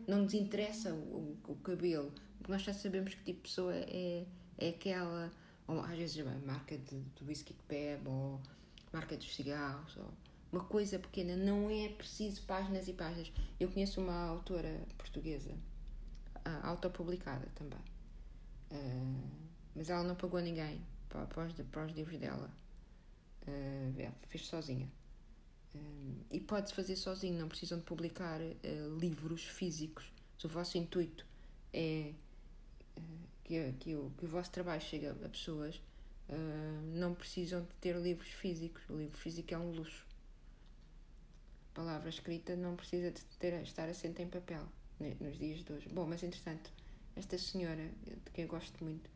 [0.08, 0.98] não nos interessa o,
[1.48, 4.26] o, o, cabelo porque nós já sabemos que tipo de pessoa é,
[4.58, 5.32] é aquela
[5.68, 8.40] ou às vezes a marca de, do whisky que bebe ou
[8.94, 10.12] marca dos cigarros ou
[10.52, 16.68] uma coisa pequena não é preciso páginas e páginas eu conheço uma autora portuguesa uh,
[16.68, 17.80] autopublicada também.
[18.72, 22.50] Uh, mas ela não pagou ninguém para, para, os, para os livros dela.
[23.48, 24.90] Uh, fez sozinha.
[25.74, 30.12] Uh, e pode-se fazer sozinho, não precisam de publicar uh, livros físicos.
[30.38, 31.26] Se o vosso intuito
[31.74, 32.14] é
[33.44, 35.82] que, que, o, que o vosso trabalho chegue a, pessoas,
[36.94, 38.88] não precisam de ter livros físicos.
[38.88, 40.06] O livro físico é um luxo.
[41.80, 44.68] Palavra escrita não precisa de ter, estar assente em papel
[45.00, 45.88] nos dias de hoje.
[45.88, 46.70] Bom, mas entretanto,
[47.16, 49.10] esta senhora, de quem eu gosto muito,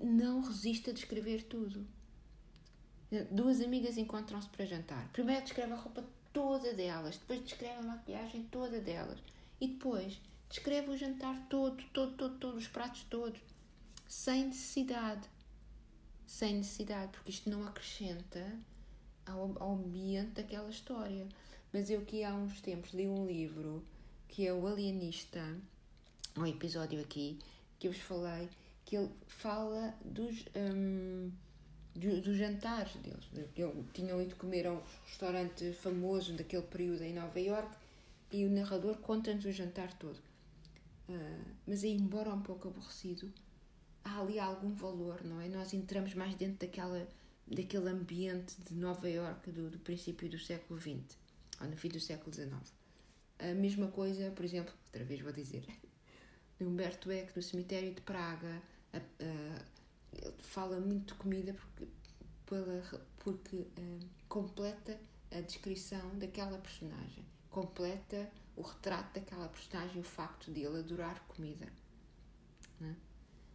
[0.00, 1.84] não resiste a descrever tudo.
[3.32, 5.10] Duas amigas encontram-se para jantar.
[5.12, 9.18] Primeiro descreve a roupa toda delas, depois descreve a maquilhagem toda delas
[9.60, 13.40] e depois descreve o jantar todo, todo, todo, todos os pratos todos,
[14.06, 15.28] sem necessidade.
[16.28, 18.56] Sem necessidade, porque isto não acrescenta
[19.26, 21.26] ao, ao ambiente daquela história.
[21.72, 23.82] Mas eu que há uns tempos li um livro
[24.28, 25.56] que é o Alienista,
[26.36, 27.38] um episódio aqui
[27.78, 28.48] que eu vos falei,
[28.84, 31.32] que ele fala dos, um,
[31.94, 33.24] do, dos jantares deles.
[33.56, 37.74] Eu ido comer a um restaurante famoso daquele período em Nova York
[38.30, 40.18] e o narrador conta-nos o jantar todo.
[41.08, 43.32] Uh, mas aí, embora um pouco aborrecido,
[44.04, 45.48] há ali algum valor, não é?
[45.48, 47.08] Nós entramos mais dentro daquela,
[47.50, 51.18] daquele ambiente de Nova York do, do princípio do século XX,
[51.60, 52.52] ou no fim do século XIX.
[53.38, 55.64] A mesma coisa, por exemplo, outra vez vou dizer,
[56.58, 59.64] de Humberto Eco, do Cemitério de Praga, a, a,
[60.12, 61.88] ele fala muito de comida porque,
[62.46, 62.82] pela,
[63.18, 64.98] porque uh, completa
[65.30, 71.66] a descrição daquela personagem, completa o retrato daquela personagem, o facto de ele adorar comida.
[72.78, 72.96] Né?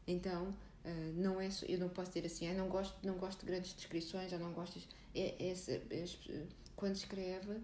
[0.07, 0.55] Então,
[0.85, 3.73] uh, não é eu não posso dizer assim, ah, não gosto, não gosto de grandes
[3.73, 4.79] descrições, ou não gosto.
[5.13, 7.61] É, é, é, quando escreve,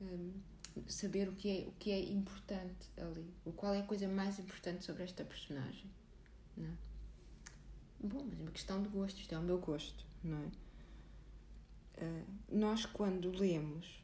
[0.00, 0.32] um,
[0.86, 4.38] saber o que, é, o que é importante ali, o qual é a coisa mais
[4.38, 5.90] importante sobre esta personagem.
[6.56, 6.72] Não é?
[8.00, 10.50] Bom, mas é uma questão de gosto, isto é o meu gosto, não é?
[12.00, 14.00] Uh, nós, quando lemos,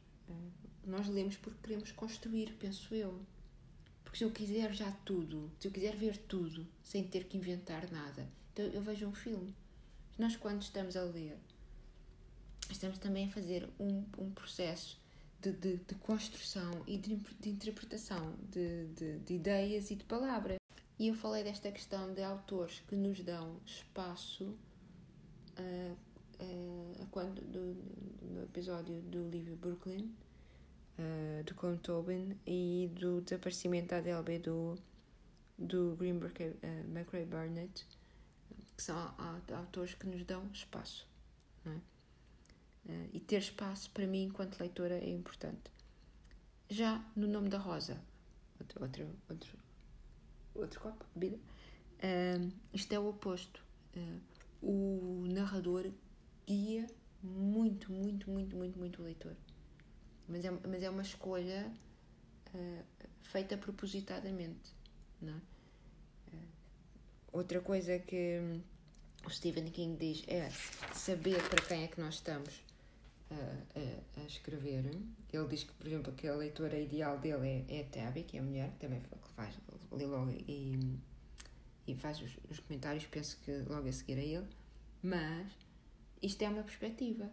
[0.85, 3.21] nós lemos porque queremos construir, penso eu.
[4.03, 7.91] Porque se eu quiser já tudo, se eu quiser ver tudo, sem ter que inventar
[7.91, 9.53] nada, então eu vejo um filme.
[10.17, 11.37] Nós, quando estamos a ler,
[12.71, 14.97] estamos também a fazer um, um processo
[15.41, 20.57] de, de, de construção e de, de interpretação de, de, de ideias e de palavras.
[20.97, 24.57] E eu falei desta questão de autores que nos dão espaço
[25.59, 25.97] uh,
[27.11, 27.75] quando, do,
[28.23, 30.15] no episódio do livro Brooklyn,
[30.97, 34.79] uh, do Colin Tobin, e do desaparecimento da ADLB do,
[35.59, 36.57] do Greenberg uh,
[36.89, 37.85] McRae Burnett,
[38.77, 38.97] que são
[39.57, 41.07] autores que nos dão espaço.
[41.67, 41.71] É?
[41.71, 45.73] Uh, e ter espaço para mim, enquanto leitora, é importante.
[46.69, 48.01] Já no nome da Rosa,
[48.61, 49.59] outro, outro, outro,
[50.55, 53.63] outro copo bebida, uh, isto é o oposto.
[53.97, 54.21] Uh,
[54.61, 55.91] o narrador
[56.47, 56.87] guia
[57.23, 59.37] muito, muito, muito, muito, muito o leitor.
[60.29, 61.71] Mas é, mas é uma escolha
[63.23, 64.73] feita propositadamente.
[65.21, 65.41] Não é?
[67.35, 68.41] Outra coisa que
[69.27, 70.49] o Stephen King diz é
[70.95, 72.63] saber para quem é que nós estamos
[73.31, 74.85] a, a, escrever.
[75.33, 78.37] Ele diz que, por exemplo, que a leitora ideal dele é, é a Tabby, que
[78.37, 79.03] é a mulher, que também
[79.35, 79.55] faz,
[79.91, 80.99] logo e,
[81.87, 84.47] e faz os, os comentários, penso que logo a seguir a ele.
[85.03, 85.53] Mas
[86.23, 87.31] isto é uma perspectiva.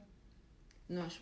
[0.89, 1.22] Nós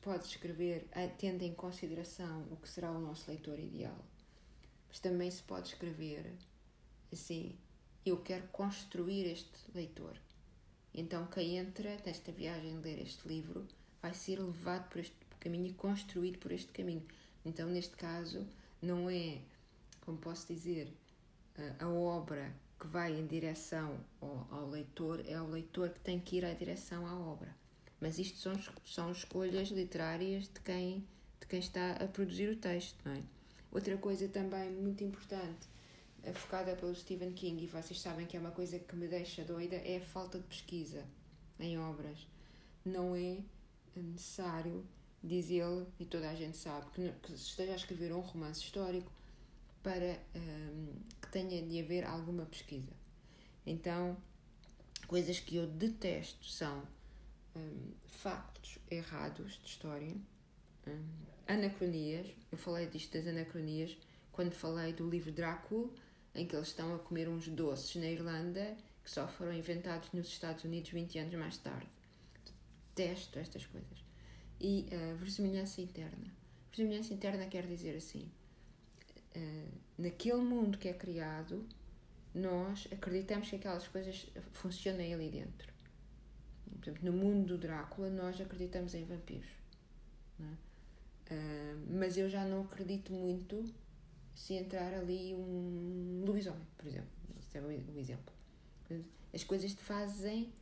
[0.00, 0.86] pode escrever
[1.18, 3.98] tendo em consideração o que será o nosso leitor ideal,
[4.88, 6.32] mas também se pode escrever
[7.12, 7.58] assim:
[8.04, 10.16] eu quero construir este leitor.
[10.94, 13.66] Então, quem entra nesta viagem ler este livro
[14.00, 17.02] vai ser levado por este caminho e construído por este caminho.
[17.44, 18.46] Então, neste caso,
[18.80, 19.38] não é,
[20.02, 20.92] como posso dizer,
[21.78, 26.36] a obra que vai em direção ao, ao leitor, é o leitor que tem que
[26.36, 27.54] ir à direção à obra.
[28.00, 31.06] Mas isto são, são escolhas literárias de quem,
[31.40, 33.22] de quem está a produzir o texto, não é?
[33.70, 35.71] Outra coisa também muito importante
[36.32, 39.76] focada pelo Stephen King, e vocês sabem que é uma coisa que me deixa doida,
[39.76, 41.04] é a falta de pesquisa
[41.58, 42.26] em obras.
[42.84, 43.38] Não é
[43.96, 44.86] necessário,
[45.22, 48.60] diz ele, e toda a gente sabe, que, que se esteja a escrever um romance
[48.60, 49.10] histórico
[49.82, 52.92] para um, que tenha de haver alguma pesquisa.
[53.66, 54.16] Então,
[55.08, 56.86] coisas que eu detesto são
[57.56, 60.14] um, factos errados de história,
[60.86, 61.04] um,
[61.48, 62.28] anacronias.
[62.50, 63.96] Eu falei disto das anacronias
[64.30, 65.90] quando falei do livro Drácula
[66.34, 70.28] em que eles estão a comer uns doces na Irlanda que só foram inventados nos
[70.28, 71.88] Estados Unidos 20 anos mais tarde.
[72.94, 74.04] Detesto estas coisas.
[74.60, 76.32] E a uh, versemelhança interna.
[76.68, 78.30] Versemelhança interna quer dizer assim:
[79.36, 81.66] uh, naquele mundo que é criado,
[82.34, 85.72] nós acreditamos que aquelas coisas funcionem ali dentro.
[86.80, 89.50] Por exemplo, no mundo do Drácula, nós acreditamos em vampiros.
[90.40, 91.34] É?
[91.34, 93.64] Uh, mas eu já não acredito muito
[94.34, 97.10] se entrar ali um lobisomem, por exemplo.
[97.38, 98.34] Este é um exemplo.
[99.32, 100.52] As coisas te fazem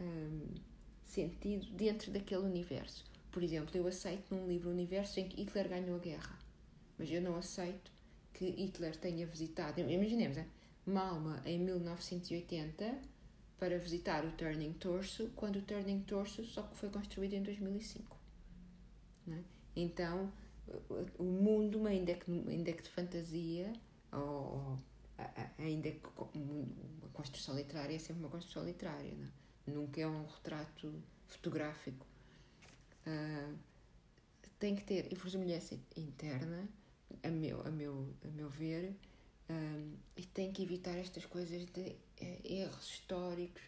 [0.00, 0.54] hum,
[1.04, 3.04] sentido dentro daquele universo.
[3.30, 6.38] Por exemplo, eu aceito num livro universo em que Hitler ganhou a guerra,
[6.98, 7.92] mas eu não aceito
[8.32, 10.46] que Hitler tenha visitado, imaginemos, é?
[10.84, 13.00] Malma em 1980
[13.58, 18.16] para visitar o Turning Torso, quando o Turning Torso só foi construído em 2005.
[19.28, 19.38] É?
[19.74, 20.32] Então,
[21.18, 23.72] o mundo, ainda que, ainda que de fantasia,
[24.12, 24.78] ou,
[25.58, 26.06] ainda que
[27.04, 29.26] a construção literária é sempre uma construção literária, não?
[29.26, 29.46] É?
[29.66, 30.92] nunca é um retrato
[31.26, 32.06] fotográfico.
[33.06, 33.56] Uh,
[34.58, 36.68] tem que ter inverosimilhança interna,
[37.22, 38.94] a meu, a meu, a meu ver,
[39.50, 41.96] um, e tem que evitar estas coisas de uh,
[42.44, 43.62] erros históricos.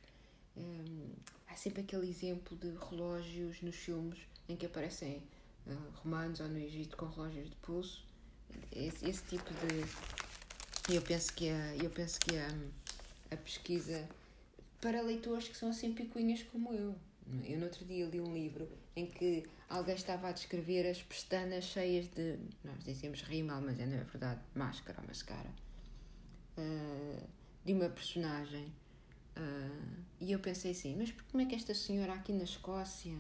[0.57, 1.11] Um,
[1.47, 4.19] há sempre aquele exemplo de relógios nos filmes
[4.49, 5.23] em que aparecem
[6.03, 8.05] romanos ou no Egito com relógios de pulso.
[8.73, 10.95] Esse, esse tipo de.
[10.95, 12.49] Eu penso que a, eu penso que a,
[13.31, 14.09] a pesquisa
[14.81, 16.95] para leitores que são assim picuinhas como eu.
[17.45, 18.67] Eu no outro dia li um livro
[18.97, 23.87] em que alguém estava a descrever as pestanas cheias de, nós dizemos rímel, mas é
[23.87, 25.51] na verdade máscara ou mascara,
[26.57, 27.29] uh,
[27.65, 28.73] de uma personagem.
[29.37, 33.17] Uh, e eu pensei assim, mas como é que esta senhora aqui na Escócia,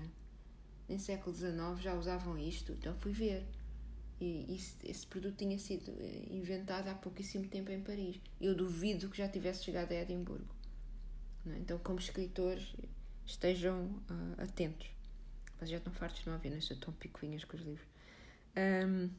[0.89, 2.72] em século XIX, já usavam isto?
[2.72, 3.45] Então fui ver.
[4.20, 8.20] E esse produto tinha sido eh, inventado há pouquíssimo tempo em Paris.
[8.41, 10.59] Eu duvido que já tivesse chegado a Edimburgo.
[11.47, 11.59] É?
[11.59, 12.74] Então, como escritores,
[13.24, 14.89] estejam uh, atentos.
[15.57, 17.86] Vocês já estão fartos de não ouvir, não estou tão picuinhas com os livros.
[18.57, 19.11] Um,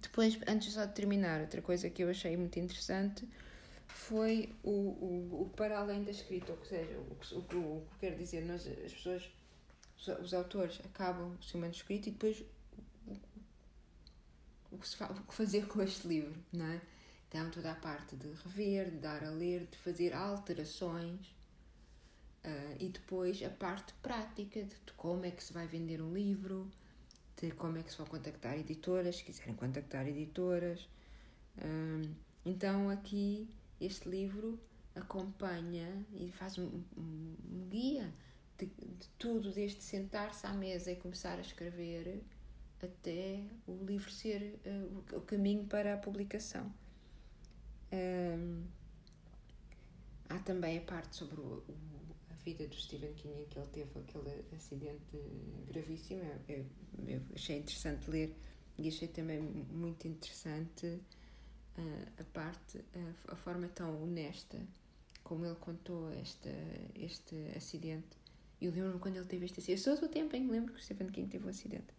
[0.00, 3.26] depois, antes só de terminar, outra coisa que eu achei muito interessante
[3.86, 8.44] foi o, o, o para além da escrita, ou seja, o, o, que quer dizer,
[8.44, 9.30] nós, as pessoas,
[10.08, 12.42] os, autores acabam o seu manuscrito e depois
[14.70, 16.80] o, que, o que fazer com este livro, não é?
[17.28, 21.34] Então, toda a parte de rever, de dar a ler, de fazer alterações
[22.44, 26.12] Uh, e depois a parte prática de, de, como é que se vai vender um
[26.12, 26.70] livro,
[27.40, 30.82] de como é que se vão contactar editoras, se quiserem contactar editoras.
[31.56, 33.48] Uh, então aqui
[33.80, 34.60] este livro
[34.94, 38.12] acompanha e faz um, um, um guia
[38.58, 42.22] de, de, tudo, desde sentar-se à mesa e começar a escrever
[42.82, 46.72] até o livro ser uh, o, caminho para a publicação.
[50.28, 51.74] há também a parte sobre o, o
[52.44, 55.16] vida do Stephen King em que ele teve aquele acidente
[55.66, 56.22] gravíssimo.
[56.48, 56.66] Eu,
[57.06, 58.36] eu achei interessante ler
[58.78, 64.58] e achei também muito interessante uh, a parte, a, a, forma tão honesta
[65.22, 66.50] como ele contou esta,
[66.94, 68.23] este acidente.
[68.60, 69.88] Eu lembro-me quando ele teve este acidente.
[69.88, 71.92] Eu sou do tempo em que lembro que o Stephen King teve um acidente.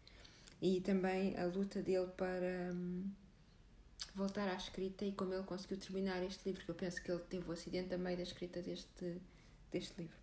[0.62, 3.12] E também a luta dele para um,
[4.16, 7.22] voltar à escrita e como ele conseguiu terminar este livro, que eu penso que ele
[7.22, 9.22] teve um acidente a meio da escrita deste,
[9.72, 10.18] deste livro.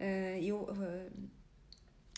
[0.00, 1.28] Uh, eu uh,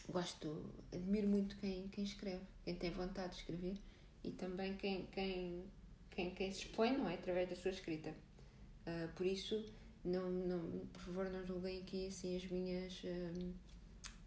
[0.09, 3.77] gosto, admiro muito quem, quem escreve, quem tem vontade de escrever
[4.25, 5.65] e também quem, quem,
[6.11, 7.15] quem, quem se expõe, não é?
[7.15, 8.11] Através da sua escrita.
[8.87, 9.63] Uh, por isso,
[10.07, 13.03] não, não, por favor, não julguem aqui assim as minhas,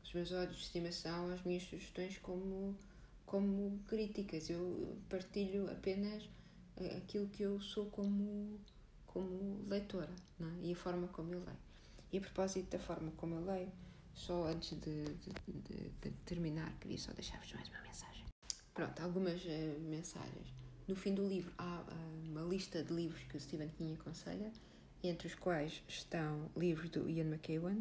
[0.03, 2.75] os meus olhos de estimação, as minhas sugestões como,
[3.25, 4.49] como críticas.
[4.49, 6.27] Eu partilho apenas
[6.97, 8.59] aquilo que eu sou como,
[9.05, 10.09] como leitora
[10.41, 10.65] é?
[10.65, 11.57] e a forma como eu leio.
[12.11, 13.71] E a propósito da forma como eu leio,
[14.13, 18.25] só antes de, de, de, de terminar, queria só deixar-vos mais uma mensagem.
[18.73, 20.53] Pronto, algumas uh, mensagens.
[20.87, 24.51] No fim do livro há uh, uma lista de livros que o Stephen King aconselha,
[25.03, 27.79] entre os quais estão livros do Ian McEwan,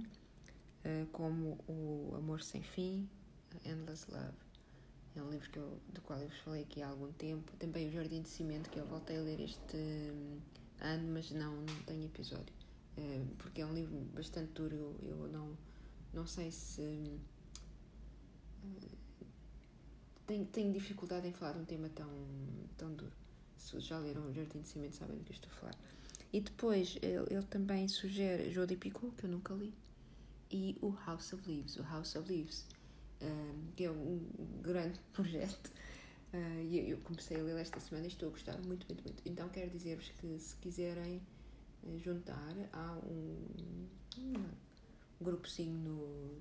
[0.85, 3.09] uh, como O Amor Sem Fim,
[3.65, 4.37] Endless Love.
[5.17, 7.51] É um livro que eu, do qual eu vos falei aqui há algum tempo.
[7.57, 10.39] Também O Jardim de Cimento, que eu voltei a ler este um,
[10.81, 12.55] ano, mas não, não tenho episódio.
[12.97, 14.77] Eh, porque é um livro bastante duro.
[14.77, 15.59] Eu, eu não,
[16.13, 16.83] não sei se.
[18.63, 18.97] Eh,
[20.27, 22.11] tenho, tenho dificuldade em falar de um tema tão,
[22.77, 23.17] tão duro.
[23.57, 25.75] Se já leram O Jardim de Cimento, sabem do que estou a falar.
[26.33, 29.73] E depois ele, ele também sugere Joe de Picot, que eu nunca li,
[30.51, 31.77] e o House of Leaves.
[31.77, 32.67] O House of Leaves,
[33.21, 34.21] um, eh, que é um
[34.63, 35.73] grande projeto.
[36.33, 39.23] Uh, e eu comecei a ler esta semana e estou a gostar muito, muito, muito.
[39.25, 41.23] Então quero dizer-vos que se quiserem
[41.97, 46.39] juntar a um, um grupozinho no,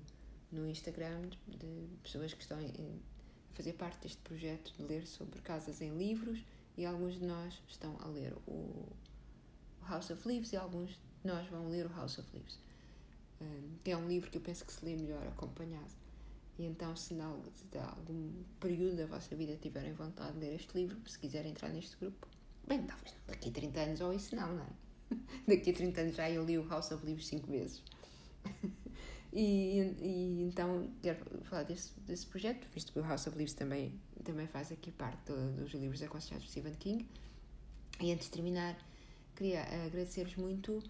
[0.52, 5.80] no Instagram de pessoas que estão a fazer parte deste projeto de ler sobre casas
[5.80, 6.44] em livros
[6.76, 8.86] e alguns de nós estão a ler o
[9.88, 12.58] House of Leaves e alguns de nós vão ler o House of Leaves,
[13.82, 15.92] que é um livro que eu penso que se lê melhor acompanhado.
[16.58, 20.98] E então, se em algum período da vossa vida tiverem vontade de ler este livro,
[21.08, 22.26] se quiserem entrar neste grupo,
[22.66, 24.88] bem, talvez daqui a 30 anos ou isso não, não é?
[25.48, 27.82] Daqui a 30 anos já eu li o House of Leaves 5 vezes.
[29.32, 33.98] e, e, então quero falar desse, desse projeto, visto que o House of Leaves também,
[34.22, 37.08] também faz aqui parte do, dos livros aconselhados de Stephen King.
[38.00, 38.76] E antes de terminar,
[39.38, 40.82] queria agradecer-vos muito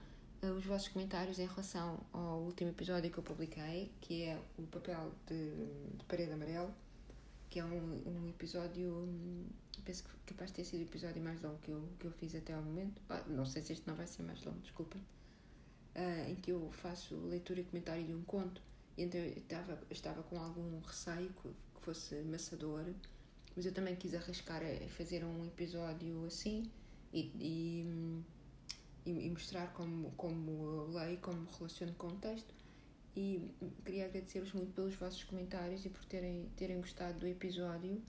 [0.43, 4.63] uh, os vossos comentários em relação ao último episódio que eu publiquei, que é o
[4.63, 5.51] papel de,
[5.99, 6.75] de parede amarelo.
[7.51, 9.45] que é um, um episódio, hum,
[9.85, 12.35] penso que capaz de ter sido o episódio mais longo que eu, que eu fiz
[12.35, 13.03] até ao momento.
[13.11, 14.97] Ah, não sei se este não vai ser mais longo, desculpa.
[15.95, 18.63] Uh, em que eu faço leitura e comentário de um conto.
[18.97, 22.87] E então eu estava, estava com algum receio que, que fosse amassador,
[23.55, 26.71] mas eu também quis arriscar a fazer um episódio assim
[27.13, 28.23] e, e,
[29.11, 32.55] e mostrar como, como leio, como relaciono com o texto.
[33.17, 33.51] E
[33.85, 38.01] queria agradecer-vos muito pelos vossos comentários e por terem, terem gostado do episódio.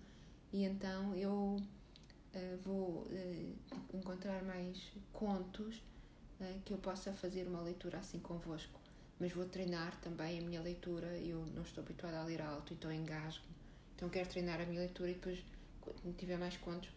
[0.51, 3.55] E então eu uh, vou uh,
[3.93, 5.77] encontrar mais contos
[6.39, 8.79] uh, que eu possa fazer uma leitura assim convosco.
[9.19, 11.17] Mas vou treinar também a minha leitura.
[11.17, 13.45] Eu não estou habituada a ler alto, então engasgo.
[13.95, 15.43] Então quero treinar a minha leitura e depois,
[15.81, 16.89] quando tiver mais contos,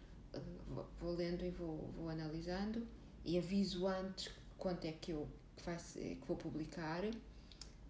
[1.00, 2.86] vou lendo e vou, vou analisando
[3.24, 7.02] e aviso antes quanto é que eu que, vou publicar.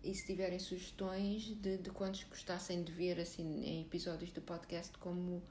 [0.02, 4.96] E se tiverem sugestões de, de quantos gostassem de ver assim em episódios do podcast
[4.98, 5.42] como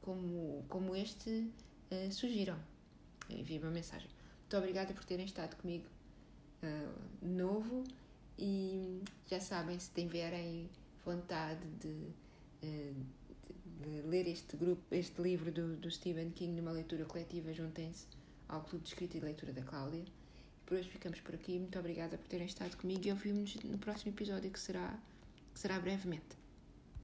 [0.00, 1.50] como como este
[1.90, 2.58] uh, sugiram
[3.28, 4.08] enviem uma mensagem.
[4.40, 5.86] Muito obrigada por terem estado comigo
[6.62, 7.82] uh, novo.
[8.38, 10.68] E já sabem se tiverem
[11.04, 13.06] vontade de, uh,
[13.82, 18.06] de, de ler este grupo este livro do, do Stephen King numa leitura coletiva juntem-se
[18.48, 20.04] ao Clube de Escrita e Leitura da Cláudia
[20.66, 21.58] por hoje ficamos por aqui.
[21.58, 24.98] Muito obrigada por terem estado comigo e ouvimos no próximo episódio que será,
[25.54, 26.45] que será brevemente.